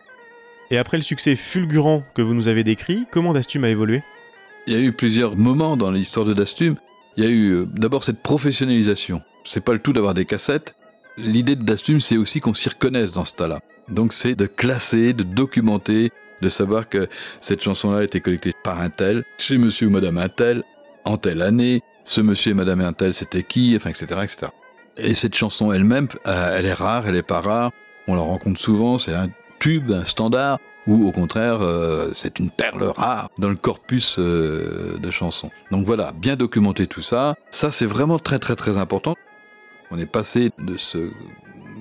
Et 0.71 0.78
après 0.78 0.95
le 0.95 1.04
succès 1.04 1.36
fulgurant 1.36 2.04
que 2.13 2.21
vous 2.21 2.34
nous 2.34 2.47
avez 2.47 2.63
décrit, 2.63 3.06
comment 3.12 3.34
Dastum 3.34 3.65
a 3.65 3.69
évolué? 3.69 4.02
Il 4.65 4.73
y 4.73 4.78
a 4.78 4.80
eu 4.80 4.93
plusieurs 4.93 5.36
moments 5.36 5.75
dans 5.75 5.91
l'histoire 5.91 6.25
de 6.25 6.34
Dastum 6.34 6.78
il 7.19 7.25
y 7.25 7.27
a 7.27 7.32
eu 7.32 7.65
d'abord 7.65 8.05
cette 8.05 8.21
professionnalisation. 8.23 9.21
C'est 9.43 9.60
pas 9.60 9.73
le 9.73 9.79
tout 9.79 9.91
d'avoir 9.91 10.13
des 10.13 10.23
cassettes. 10.23 10.73
L'idée 11.17 11.58
de 11.58 11.63
Dastum, 11.63 11.99
c'est 11.99 12.15
aussi 12.15 12.39
qu'on 12.39 12.53
s'y 12.53 12.69
reconnaisse 12.69 13.12
dans 13.12 13.25
ce 13.25 13.34
tas-là. 13.34 13.60
Donc 13.89 14.13
c'est 14.13 14.36
de 14.36 14.45
classer, 14.45 15.12
de 15.12 15.23
documenter, 15.23 16.12
de 16.41 16.47
savoir 16.47 16.88
que 16.88 17.10
cette 17.41 17.62
chanson-là 17.62 17.97
a 17.97 18.03
été 18.05 18.21
collectée 18.21 18.53
par 18.63 18.79
un 18.79 18.89
tel, 18.89 19.25
chez 19.38 19.58
monsieur 19.58 19.88
ou 19.88 19.89
madame 19.89 20.17
un 20.17 20.29
tel, 20.29 20.63
en 21.03 21.17
telle 21.17 21.41
année, 21.41 21.82
ce 22.05 22.21
monsieur 22.21 22.51
et 22.51 22.53
madame 22.53 22.79
un 22.79 22.93
tel 22.93 23.13
c'était 23.13 23.43
qui, 23.43 23.73
enfin 23.75 23.89
etc. 23.89 24.05
etc. 24.23 24.38
Et 24.95 25.13
cette 25.13 25.36
chanson 25.36 25.73
elle-même, 25.73 26.08
euh, 26.25 26.58
elle 26.58 26.67
est 26.67 26.73
rare, 26.73 27.05
elle 27.05 27.17
est 27.17 27.21
pas 27.21 27.41
rare, 27.41 27.71
on 28.08 28.15
la 28.15 28.21
rencontre 28.21 28.62
souvent, 28.62 28.97
c'est 28.97 29.13
un 29.13 29.27
tube, 29.60 29.91
un 29.91 30.05
standard, 30.05 30.60
ou 30.88 31.08
au 31.08 31.12
contraire, 31.12 31.60
euh, 31.62 32.10
c'est 32.13 32.39
une 32.39 32.50
perle 32.50 32.84
rare 32.84 33.30
dans 33.38 33.50
le 33.50 33.56
corpus 33.56 34.18
euh, 34.18 34.98
de 34.98 35.12
chansons. 35.12 35.52
Donc 35.72 35.86
voilà, 35.86 36.12
bien 36.13 36.36
documenter 36.36 36.88
tout 36.88 37.02
ça, 37.02 37.36
ça 37.52 37.72
c'est 37.72 37.86
vraiment 37.86 38.20
très 38.20 38.39
très 38.39 38.56
très 38.56 38.78
important. 38.78 39.15
On 39.92 39.98
est 39.98 40.06
passé 40.06 40.52
de 40.60 40.78
ce 40.78 41.12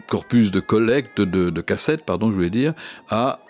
corpus 0.06 0.50
de 0.50 0.60
collecte 0.60 1.20
de, 1.20 1.50
de 1.50 1.60
cassettes, 1.60 2.04
pardon, 2.04 2.30
je 2.30 2.34
voulais 2.34 2.50
dire, 2.50 2.72
à 3.10 3.40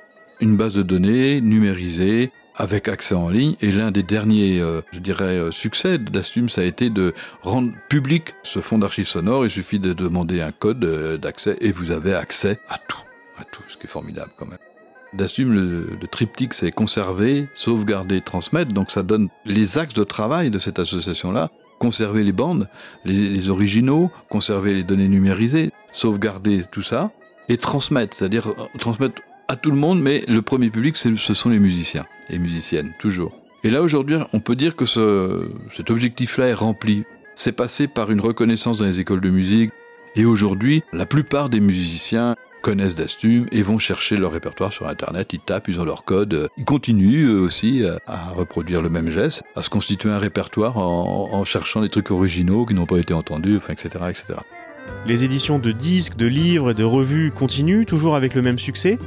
une 0.41 0.57
base 0.57 0.73
de 0.73 0.83
données 0.83 1.41
numérisée 1.41 2.33
avec 2.57 2.89
accès 2.89 3.15
en 3.15 3.29
ligne. 3.29 3.55
Et 3.61 3.71
l'un 3.71 3.93
des 3.93 4.03
derniers, 4.03 4.61
euh, 4.61 4.81
je 4.93 4.99
dirais, 4.99 5.39
succès 5.53 5.99
d'Astum, 5.99 6.49
ça 6.49 6.63
a 6.63 6.65
été 6.65 6.91
de 6.91 7.15
rendre 7.43 7.73
public 7.89 8.35
ce 8.43 8.61
fonds 8.61 8.79
d'archives 8.79 9.07
sonores. 9.07 9.45
Il 9.45 9.51
suffit 9.51 9.79
de 9.79 9.93
demander 9.93 10.41
un 10.41 10.53
code 10.53 10.81
d'accès 11.21 11.57
et 11.61 11.71
vous 11.71 11.93
avez 11.93 12.15
accès 12.15 12.59
à 12.69 12.79
tout, 12.79 13.03
à 13.39 13.45
tout, 13.45 13.63
ce 13.69 13.77
qui 13.77 13.85
est 13.87 13.91
formidable 13.91 14.33
quand 14.37 14.47
même. 14.47 14.59
D'Astum, 15.15 15.53
le, 15.53 15.99
triptyque, 16.11 16.55
c'est 16.55 16.71
conserver, 16.71 17.49
sauvegarder, 17.55 18.21
transmettre. 18.21 18.73
Donc 18.73 18.91
ça 18.91 19.03
donne 19.03 19.29
les 19.45 19.79
axes 19.79 19.95
de 19.95 20.05
travail 20.05 20.51
de 20.51 20.59
cette 20.59 20.79
association-là. 20.79 21.51
Conserver 21.79 22.25
les 22.25 22.33
bandes, 22.33 22.69
les, 23.05 23.51
originaux, 23.51 24.11
conserver 24.29 24.75
les 24.75 24.83
données 24.83 25.07
numérisées, 25.07 25.71
sauvegarder 25.93 26.63
tout 26.71 26.83
ça 26.83 27.13
et 27.49 27.57
transmettre, 27.57 28.17
c'est-à-dire 28.17 28.53
transmettre 28.81 29.23
à 29.47 29.55
tout 29.55 29.71
le 29.71 29.77
monde, 29.77 30.03
mais 30.03 30.25
le 30.27 30.43
premier 30.43 30.71
public, 30.71 30.97
ce 30.97 31.15
sont 31.17 31.51
les 31.51 31.61
musiciens 31.61 32.05
et 32.31 32.39
musiciennes, 32.39 32.93
toujours. 32.99 33.33
Et 33.65 33.71
là, 33.71 33.83
aujourd'hui, 33.83 34.17
on 34.33 34.41
peut 34.41 34.57
dire 34.57 34.77
que 34.77 34.85
ce, 34.85 35.51
cet 35.71 35.91
objectif-là 35.91 36.49
est 36.49 36.55
rempli. 36.55 37.05
C'est 37.35 37.53
passé 37.53 37.89
par 37.89 38.11
une 38.11 38.21
reconnaissance 38.21 38.79
dans 38.79 38.85
les 38.85 39.01
écoles 39.01 39.21
de 39.21 39.31
musique. 39.31 39.71
Et 40.15 40.25
aujourd'hui, 40.25 40.83
la 40.93 41.07
plupart 41.07 41.49
des 41.49 41.61
musiciens 41.61 42.37
connaissent 42.69 42.97
Dastum 42.97 43.47
et 43.51 43.63
vont 43.63 43.79
chercher 43.79 44.19
leur 44.19 44.31
répertoire 44.31 44.75
sur 44.75 44.87
Internet, 44.89 45.33
ils 45.33 45.41
tapent, 45.41 45.69
ils 45.69 45.81
ont 45.81 45.87
leur 45.87 46.05
code. 46.05 46.51
Ils 46.59 46.67
continuent 46.67 47.31
eux 47.31 47.41
aussi 47.41 47.83
à 48.07 48.29
reproduire 48.37 48.83
le 48.83 48.91
même 48.91 49.09
geste, 49.09 49.43
à 49.57 49.63
se 49.63 49.71
constituer 49.71 50.11
un 50.11 50.19
répertoire 50.19 50.77
en, 50.77 51.43
cherchant 51.47 51.81
des 51.81 51.89
trucs 51.89 52.11
originaux 52.11 52.67
qui 52.67 52.75
n'ont 52.75 52.85
pas 52.85 52.99
été 52.99 53.15
entendus, 53.15 53.57
etc., 53.57 53.89
etc. 54.11 54.35
Les 55.07 55.25
éditions 55.25 55.59
de 55.59 55.73
disques, 55.73 56.17
de 56.17 56.27
livres 56.27 56.73
et 56.73 56.75
de 56.75 56.85
revues 56.85 57.31
continuent, 57.31 57.87
toujours 57.87 58.17
avec 58.17 58.35
le 58.35 58.43
même 58.43 58.59
succès? 58.59 58.99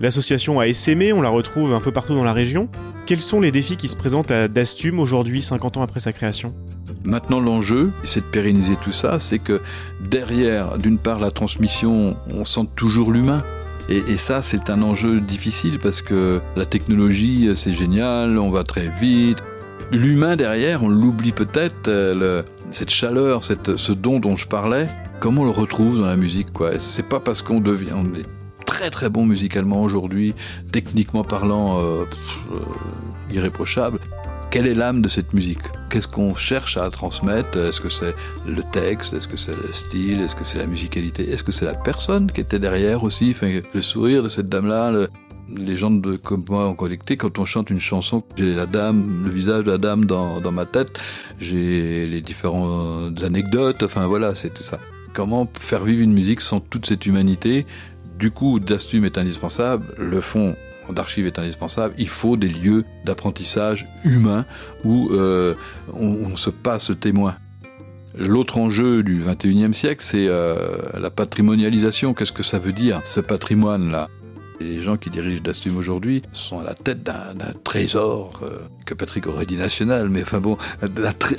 L'association 0.00 0.58
a 0.58 0.66
essaimé, 0.66 1.12
on 1.12 1.20
la 1.20 1.28
retrouve 1.28 1.74
un 1.74 1.80
peu 1.80 1.92
partout 1.92 2.14
dans 2.14 2.24
la 2.24 2.32
région. 2.32 2.70
Quels 3.04 3.20
sont 3.20 3.42
les 3.42 3.52
défis 3.52 3.76
qui 3.76 3.88
se 3.88 3.96
présentent 3.96 4.30
à 4.30 4.48
Dastum 4.48 4.98
aujourd'hui, 4.98 5.42
50 5.42 5.76
ans 5.76 5.82
après 5.82 6.00
sa 6.00 6.14
création? 6.14 6.54
Maintenant, 7.04 7.40
l'enjeu, 7.40 7.92
c'est 8.02 8.20
de 8.20 8.24
pérenniser 8.26 8.76
tout 8.76 8.92
ça, 8.92 9.18
c'est 9.18 9.38
que 9.38 9.60
derrière, 10.00 10.78
d'une 10.78 10.98
part, 10.98 11.20
la 11.20 11.30
transmission, 11.30 12.16
on 12.30 12.44
sent 12.46 12.68
toujours 12.76 13.12
l'humain. 13.12 13.42
Et, 13.90 14.16
ça, 14.16 14.40
c'est 14.40 14.70
un 14.70 14.80
enjeu 14.80 15.20
difficile 15.20 15.78
parce 15.78 16.00
que 16.00 16.40
la 16.56 16.64
technologie, 16.64 17.50
c'est 17.54 17.74
génial, 17.74 18.38
on 18.38 18.50
va 18.50 18.64
très 18.64 18.88
vite. 18.88 19.44
L'humain 19.92 20.36
derrière, 20.36 20.82
on 20.82 20.88
l'oublie 20.88 21.32
peut-être, 21.32 21.88
euh, 21.88 22.42
cette 22.70 22.88
chaleur, 22.88 23.42
ce 23.44 23.92
don 23.92 24.20
dont 24.20 24.36
je 24.36 24.48
parlais, 24.48 24.88
comment 25.20 25.42
on 25.42 25.44
le 25.44 25.50
retrouve 25.50 25.98
dans 25.98 26.06
la 26.06 26.16
musique, 26.16 26.50
quoi? 26.52 26.78
C'est 26.78 27.06
pas 27.06 27.20
parce 27.20 27.42
qu'on 27.42 27.60
devient, 27.60 27.92
on 27.94 28.06
est 28.18 28.26
très 28.64 28.90
très 28.90 29.10
bon 29.10 29.26
musicalement 29.26 29.82
aujourd'hui, 29.82 30.34
techniquement 30.72 31.22
parlant, 31.22 31.78
euh, 31.78 32.04
euh, 32.52 32.56
irréprochable. 33.30 33.98
Quelle 34.54 34.68
est 34.68 34.74
l'âme 34.74 35.02
de 35.02 35.08
cette 35.08 35.32
musique? 35.32 35.64
Qu'est-ce 35.90 36.06
qu'on 36.06 36.36
cherche 36.36 36.76
à 36.76 36.88
transmettre? 36.88 37.58
Est-ce 37.58 37.80
que 37.80 37.88
c'est 37.88 38.14
le 38.46 38.62
texte? 38.70 39.12
Est-ce 39.12 39.26
que 39.26 39.36
c'est 39.36 39.50
le 39.50 39.72
style? 39.72 40.20
Est-ce 40.20 40.36
que 40.36 40.44
c'est 40.44 40.58
la 40.58 40.66
musicalité? 40.66 41.28
Est-ce 41.28 41.42
que 41.42 41.50
c'est 41.50 41.64
la 41.64 41.74
personne 41.74 42.30
qui 42.30 42.40
était 42.40 42.60
derrière 42.60 43.02
aussi? 43.02 43.34
Le 43.42 43.82
sourire 43.82 44.22
de 44.22 44.28
cette 44.28 44.48
dame-là, 44.48 44.92
le, 44.92 45.08
les 45.56 45.76
gens 45.76 45.90
de, 45.90 46.14
comme 46.14 46.44
moi 46.48 46.68
ont 46.68 46.76
collecté, 46.76 47.16
quand 47.16 47.40
on 47.40 47.44
chante 47.44 47.68
une 47.68 47.80
chanson, 47.80 48.22
j'ai 48.36 48.54
la 48.54 48.66
dame, 48.66 49.24
le 49.24 49.30
visage 49.32 49.64
de 49.64 49.72
la 49.72 49.78
dame 49.78 50.04
dans, 50.04 50.40
dans 50.40 50.52
ma 50.52 50.66
tête, 50.66 51.00
j'ai 51.40 52.06
les 52.06 52.20
différentes 52.20 53.24
anecdotes, 53.24 53.82
enfin 53.82 54.06
voilà, 54.06 54.36
c'est 54.36 54.54
tout 54.54 54.62
ça. 54.62 54.78
Comment 55.14 55.50
faire 55.58 55.82
vivre 55.82 56.00
une 56.00 56.12
musique 56.12 56.40
sans 56.40 56.60
toute 56.60 56.86
cette 56.86 57.06
humanité? 57.06 57.66
Du 58.20 58.30
coup, 58.30 58.60
Dastum 58.60 59.04
est 59.04 59.18
indispensable, 59.18 59.84
le 59.98 60.20
fond 60.20 60.54
d'archives 60.92 61.26
est 61.26 61.38
indispensable, 61.38 61.94
il 61.98 62.08
faut 62.08 62.36
des 62.36 62.48
lieux 62.48 62.84
d'apprentissage 63.04 63.86
humain 64.04 64.44
où 64.84 65.08
euh, 65.12 65.54
on, 65.92 66.36
se 66.36 66.50
passe 66.50 66.92
témoin. 67.00 67.36
L'autre 68.16 68.58
enjeu 68.58 69.02
du 69.02 69.20
21e 69.20 69.72
siècle, 69.72 70.04
c'est 70.04 70.26
euh, 70.28 70.78
la 70.98 71.10
patrimonialisation. 71.10 72.14
Qu'est-ce 72.14 72.32
que 72.32 72.42
ça 72.42 72.58
veut 72.58 72.72
dire, 72.72 73.00
ce 73.04 73.20
patrimoine-là? 73.20 74.08
Les 74.60 74.80
gens 74.80 74.96
qui 74.96 75.10
dirigent 75.10 75.42
Dastum 75.42 75.76
aujourd'hui 75.76 76.22
sont 76.32 76.60
à 76.60 76.64
la 76.64 76.74
tête 76.74 77.02
d'un 77.02 77.34
trésor 77.64 78.40
euh, 78.42 78.60
que 78.86 78.94
Patrick 78.94 79.26
aurait 79.26 79.46
dit 79.46 79.56
national, 79.56 80.08
mais 80.08 80.22
enfin 80.22 80.40
bon, 80.40 80.56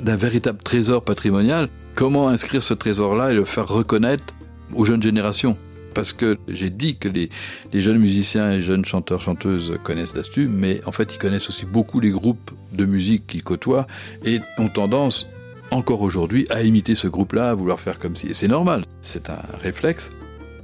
d'un 0.01 0.15
véritable 0.17 0.61
trésor 0.61 1.03
patrimonial. 1.03 1.69
Comment 1.95 2.27
inscrire 2.27 2.61
ce 2.61 2.73
trésor-là 2.73 3.31
et 3.31 3.35
le 3.35 3.45
faire 3.45 3.67
reconnaître 3.67 4.33
aux 4.73 4.83
jeunes 4.85 5.01
générations? 5.01 5.57
Parce 5.95 6.13
que 6.13 6.37
j'ai 6.47 6.69
dit 6.69 6.97
que 6.97 7.07
les, 7.07 7.29
jeunes 7.73 7.97
musiciens 7.97 8.51
et 8.51 8.61
jeunes 8.61 8.85
chanteurs 8.85 9.21
chanteuses 9.21 9.79
connaissent 9.83 10.13
Dastum, 10.13 10.49
mais 10.49 10.81
en 10.85 10.91
fait 10.91 11.15
ils 11.15 11.17
connaissent 11.17 11.49
aussi 11.49 11.65
beaucoup 11.65 11.99
les 11.99 12.11
groupes 12.11 12.51
de 12.73 12.85
musique 12.85 13.25
qu'ils 13.25 13.43
côtoient 13.43 13.87
et 14.23 14.39
ont 14.59 14.69
tendance 14.69 15.27
encore 15.71 16.01
aujourd'hui 16.01 16.45
à 16.51 16.61
imiter 16.61 16.93
ce 16.93 17.07
groupe-là, 17.07 17.49
à 17.49 17.55
vouloir 17.55 17.79
faire 17.79 17.97
comme 17.97 18.15
si. 18.15 18.27
Et 18.27 18.33
c'est 18.33 18.47
normal, 18.47 18.83
c'est 19.01 19.31
un 19.31 19.41
réflexe 19.63 20.11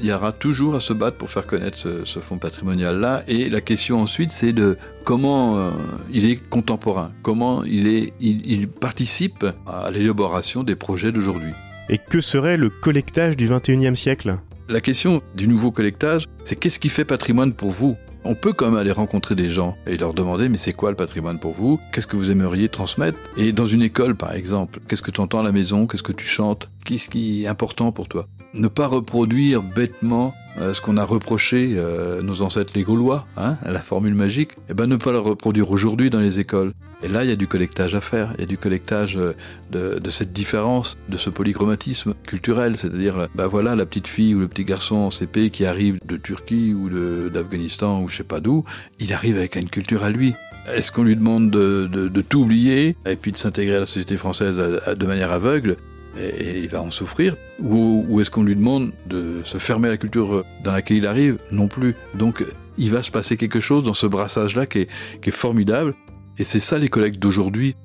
il 0.01 0.07
y 0.07 0.13
aura 0.13 0.31
toujours 0.31 0.75
à 0.75 0.79
se 0.79 0.93
battre 0.93 1.17
pour 1.17 1.29
faire 1.29 1.45
connaître 1.45 1.77
ce, 1.77 2.05
ce 2.05 2.19
fonds 2.19 2.37
patrimonial-là. 2.37 3.23
Et 3.27 3.49
la 3.49 3.61
question 3.61 4.01
ensuite, 4.01 4.31
c'est 4.31 4.51
de 4.51 4.77
comment 5.03 5.57
euh, 5.57 5.69
il 6.11 6.25
est 6.25 6.37
contemporain, 6.37 7.11
comment 7.21 7.63
il, 7.63 7.87
est, 7.87 8.13
il, 8.19 8.49
il 8.49 8.67
participe 8.67 9.45
à 9.67 9.91
l'élaboration 9.91 10.63
des 10.63 10.75
projets 10.75 11.11
d'aujourd'hui. 11.11 11.51
Et 11.89 11.99
que 11.99 12.19
serait 12.19 12.57
le 12.57 12.69
collectage 12.69 13.37
du 13.37 13.47
21e 13.47 13.95
siècle? 13.95 14.37
La 14.71 14.79
question 14.79 15.21
du 15.35 15.49
nouveau 15.49 15.69
collectage, 15.69 16.27
c'est 16.45 16.55
qu'est-ce 16.55 16.79
qui 16.79 16.87
fait 16.87 17.03
patrimoine 17.03 17.51
pour 17.51 17.71
vous? 17.71 17.97
On 18.23 18.35
peut 18.35 18.53
quand 18.53 18.67
même 18.67 18.77
aller 18.77 18.93
rencontrer 18.93 19.35
des 19.35 19.49
gens 19.49 19.75
et 19.85 19.97
leur 19.97 20.13
demander 20.13 20.47
mais 20.47 20.57
c'est 20.57 20.71
quoi 20.71 20.91
le 20.91 20.95
patrimoine 20.95 21.39
pour 21.39 21.51
vous? 21.51 21.77
Qu'est-ce 21.91 22.07
que 22.07 22.15
vous 22.15 22.31
aimeriez 22.31 22.69
transmettre? 22.69 23.17
Et 23.35 23.51
dans 23.51 23.65
une 23.65 23.81
école 23.81 24.15
par 24.15 24.33
exemple, 24.33 24.79
qu'est-ce 24.87 25.01
que 25.01 25.11
tu 25.11 25.19
entends 25.19 25.41
à 25.41 25.43
la 25.43 25.51
maison? 25.51 25.87
Qu'est-ce 25.87 26.03
que 26.03 26.13
tu 26.13 26.25
chantes? 26.25 26.69
Qu'est-ce 26.85 27.09
qui 27.09 27.43
est 27.43 27.47
important 27.47 27.91
pour 27.91 28.07
toi? 28.07 28.29
Ne 28.53 28.69
pas 28.69 28.87
reproduire 28.87 29.61
bêtement 29.61 30.33
euh, 30.59 30.73
ce 30.73 30.81
qu'on 30.81 30.97
a 30.97 31.03
reproché 31.03 31.75
euh, 31.77 32.21
nos 32.21 32.41
ancêtres 32.41 32.73
les 32.75 32.83
Gaulois, 32.83 33.25
hein, 33.37 33.57
la 33.65 33.79
formule 33.79 34.15
magique, 34.15 34.51
et 34.69 34.73
ben 34.73 34.87
ne 34.87 34.97
pas 34.97 35.11
le 35.11 35.19
reproduire 35.19 35.71
aujourd'hui 35.71 36.09
dans 36.09 36.19
les 36.19 36.39
écoles. 36.39 36.73
Et 37.03 37.07
là, 37.07 37.23
il 37.23 37.29
y 37.29 37.33
a 37.33 37.35
du 37.35 37.47
collectage 37.47 37.95
à 37.95 38.01
faire, 38.01 38.31
il 38.35 38.41
y 38.41 38.43
a 38.43 38.47
du 38.47 38.57
collectage 38.57 39.15
de, 39.15 39.99
de 39.99 40.09
cette 40.09 40.33
différence, 40.33 40.97
de 41.09 41.17
ce 41.17 41.29
polychromatisme 41.29 42.13
culturel, 42.27 42.77
c'est-à-dire, 42.77 43.27
ben 43.33 43.47
voilà, 43.47 43.75
la 43.75 43.85
petite 43.85 44.07
fille 44.07 44.35
ou 44.35 44.39
le 44.39 44.47
petit 44.47 44.65
garçon 44.65 44.95
en 44.97 45.11
CP 45.11 45.49
qui 45.49 45.65
arrive 45.65 45.99
de 46.05 46.17
Turquie 46.17 46.73
ou 46.73 46.89
d'Afghanistan 47.29 48.01
ou 48.01 48.07
je 48.07 48.17
sais 48.17 48.23
pas 48.23 48.39
d'où, 48.39 48.63
il 48.99 49.13
arrive 49.13 49.37
avec 49.37 49.55
une 49.55 49.69
culture 49.69 50.03
à 50.03 50.09
lui. 50.09 50.35
Est-ce 50.71 50.91
qu'on 50.91 51.03
lui 51.03 51.15
demande 51.15 51.49
de, 51.49 51.89
de, 51.91 52.07
de 52.07 52.21
tout 52.21 52.41
oublier 52.41 52.95
et 53.07 53.15
puis 53.15 53.31
de 53.31 53.37
s'intégrer 53.37 53.77
à 53.77 53.79
la 53.79 53.85
société 53.87 54.15
française 54.15 54.57
de 54.95 55.05
manière 55.07 55.31
aveugle? 55.31 55.77
Et, 56.17 56.59
il 56.59 56.67
va 56.67 56.81
en 56.81 56.91
souffrir 56.91 57.35
Ou, 57.59 58.19
est-ce 58.21 58.31
qu'on 58.31 58.43
lui 58.43 58.55
demande 58.55 58.91
de 59.07 59.41
se 59.43 59.57
fermer 59.57 59.87
à 59.87 59.91
la 59.91 59.97
culture 59.97 60.43
dans 60.63 60.71
laquelle 60.71 60.97
il 60.97 61.07
arrive 61.07 61.37
Non 61.51 61.67
plus. 61.67 61.95
Donc 62.15 62.43
il 62.77 62.91
va 62.91 63.03
se 63.03 63.11
passer 63.11 63.37
quelque 63.37 63.59
chose 63.59 63.83
dans 63.83 63.93
ce 63.93 64.07
brassage-là 64.07 64.65
qui 64.65 64.87
est, 65.23 65.31
formidable. 65.31 65.93
Et 66.37 66.43
c'est 66.43 66.59
ça 66.59 66.77
les 66.77 66.89
collègues 66.89 67.19
d'aujourd'hui. 67.19 67.75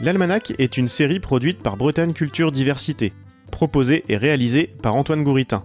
L'Almanach 0.00 0.52
est 0.58 0.76
une 0.76 0.88
série 0.88 1.20
produite 1.20 1.58
par 1.58 1.76
Bretagne 1.76 2.12
Culture 2.12 2.52
Diversité, 2.52 3.12
proposée 3.50 4.04
et 4.08 4.16
réalisée 4.16 4.70
par 4.82 4.94
Antoine 4.94 5.24
Gouritin. 5.24 5.64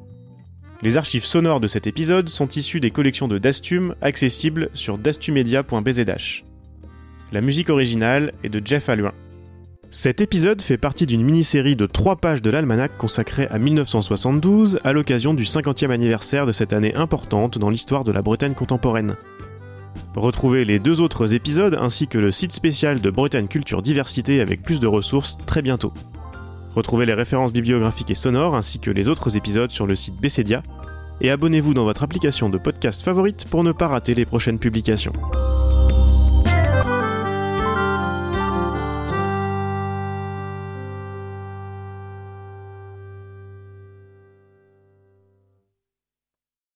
Les 0.81 0.97
archives 0.97 1.23
sonores 1.23 1.61
de 1.61 1.67
cet 1.67 1.87
épisode 1.87 2.27
sont 2.27 2.47
issues 2.47 2.81
des 2.81 2.91
collections 2.91 3.27
de 3.27 3.37
Dastum 3.37 3.95
accessibles 4.01 4.69
sur 4.73 4.97
dastumedia.bzh. 4.97 6.43
La 7.31 7.41
musique 7.41 7.69
originale 7.69 8.33
est 8.43 8.49
de 8.49 8.61
Jeff 8.65 8.89
Alluin. 8.89 9.13
Cet 9.95 10.21
épisode 10.21 10.59
fait 10.59 10.79
partie 10.79 11.05
d'une 11.05 11.23
mini-série 11.23 11.75
de 11.75 11.85
3 11.85 12.15
pages 12.15 12.41
de 12.41 12.49
l'almanach 12.49 12.97
consacrée 12.97 13.47
à 13.51 13.59
1972 13.59 14.79
à 14.83 14.91
l'occasion 14.91 15.35
du 15.35 15.43
50e 15.43 15.91
anniversaire 15.91 16.47
de 16.47 16.51
cette 16.51 16.73
année 16.73 16.95
importante 16.95 17.59
dans 17.59 17.69
l'histoire 17.69 18.03
de 18.03 18.11
la 18.11 18.23
Bretagne 18.23 18.55
contemporaine. 18.55 19.15
Retrouvez 20.15 20.65
les 20.65 20.79
deux 20.79 20.99
autres 20.99 21.35
épisodes 21.35 21.77
ainsi 21.79 22.07
que 22.07 22.17
le 22.17 22.31
site 22.31 22.53
spécial 22.53 23.01
de 23.01 23.09
Bretagne 23.11 23.47
Culture 23.47 23.83
Diversité 23.83 24.41
avec 24.41 24.63
plus 24.63 24.79
de 24.79 24.87
ressources 24.87 25.37
très 25.45 25.61
bientôt. 25.61 25.93
Retrouvez 26.73 27.05
les 27.05 27.13
références 27.13 27.53
bibliographiques 27.53 28.09
et 28.09 28.15
sonores 28.15 28.55
ainsi 28.55 28.79
que 28.79 28.89
les 28.89 29.09
autres 29.09 29.37
épisodes 29.37 29.69
sur 29.69 29.85
le 29.85 29.93
site 29.93 30.19
Bessedia 30.19 30.63
et 31.21 31.29
abonnez-vous 31.29 31.75
dans 31.75 31.85
votre 31.85 32.01
application 32.01 32.49
de 32.49 32.57
podcast 32.57 33.03
favorite 33.03 33.45
pour 33.47 33.63
ne 33.63 33.71
pas 33.71 33.89
rater 33.89 34.15
les 34.15 34.25
prochaines 34.25 34.57
publications. 34.57 35.13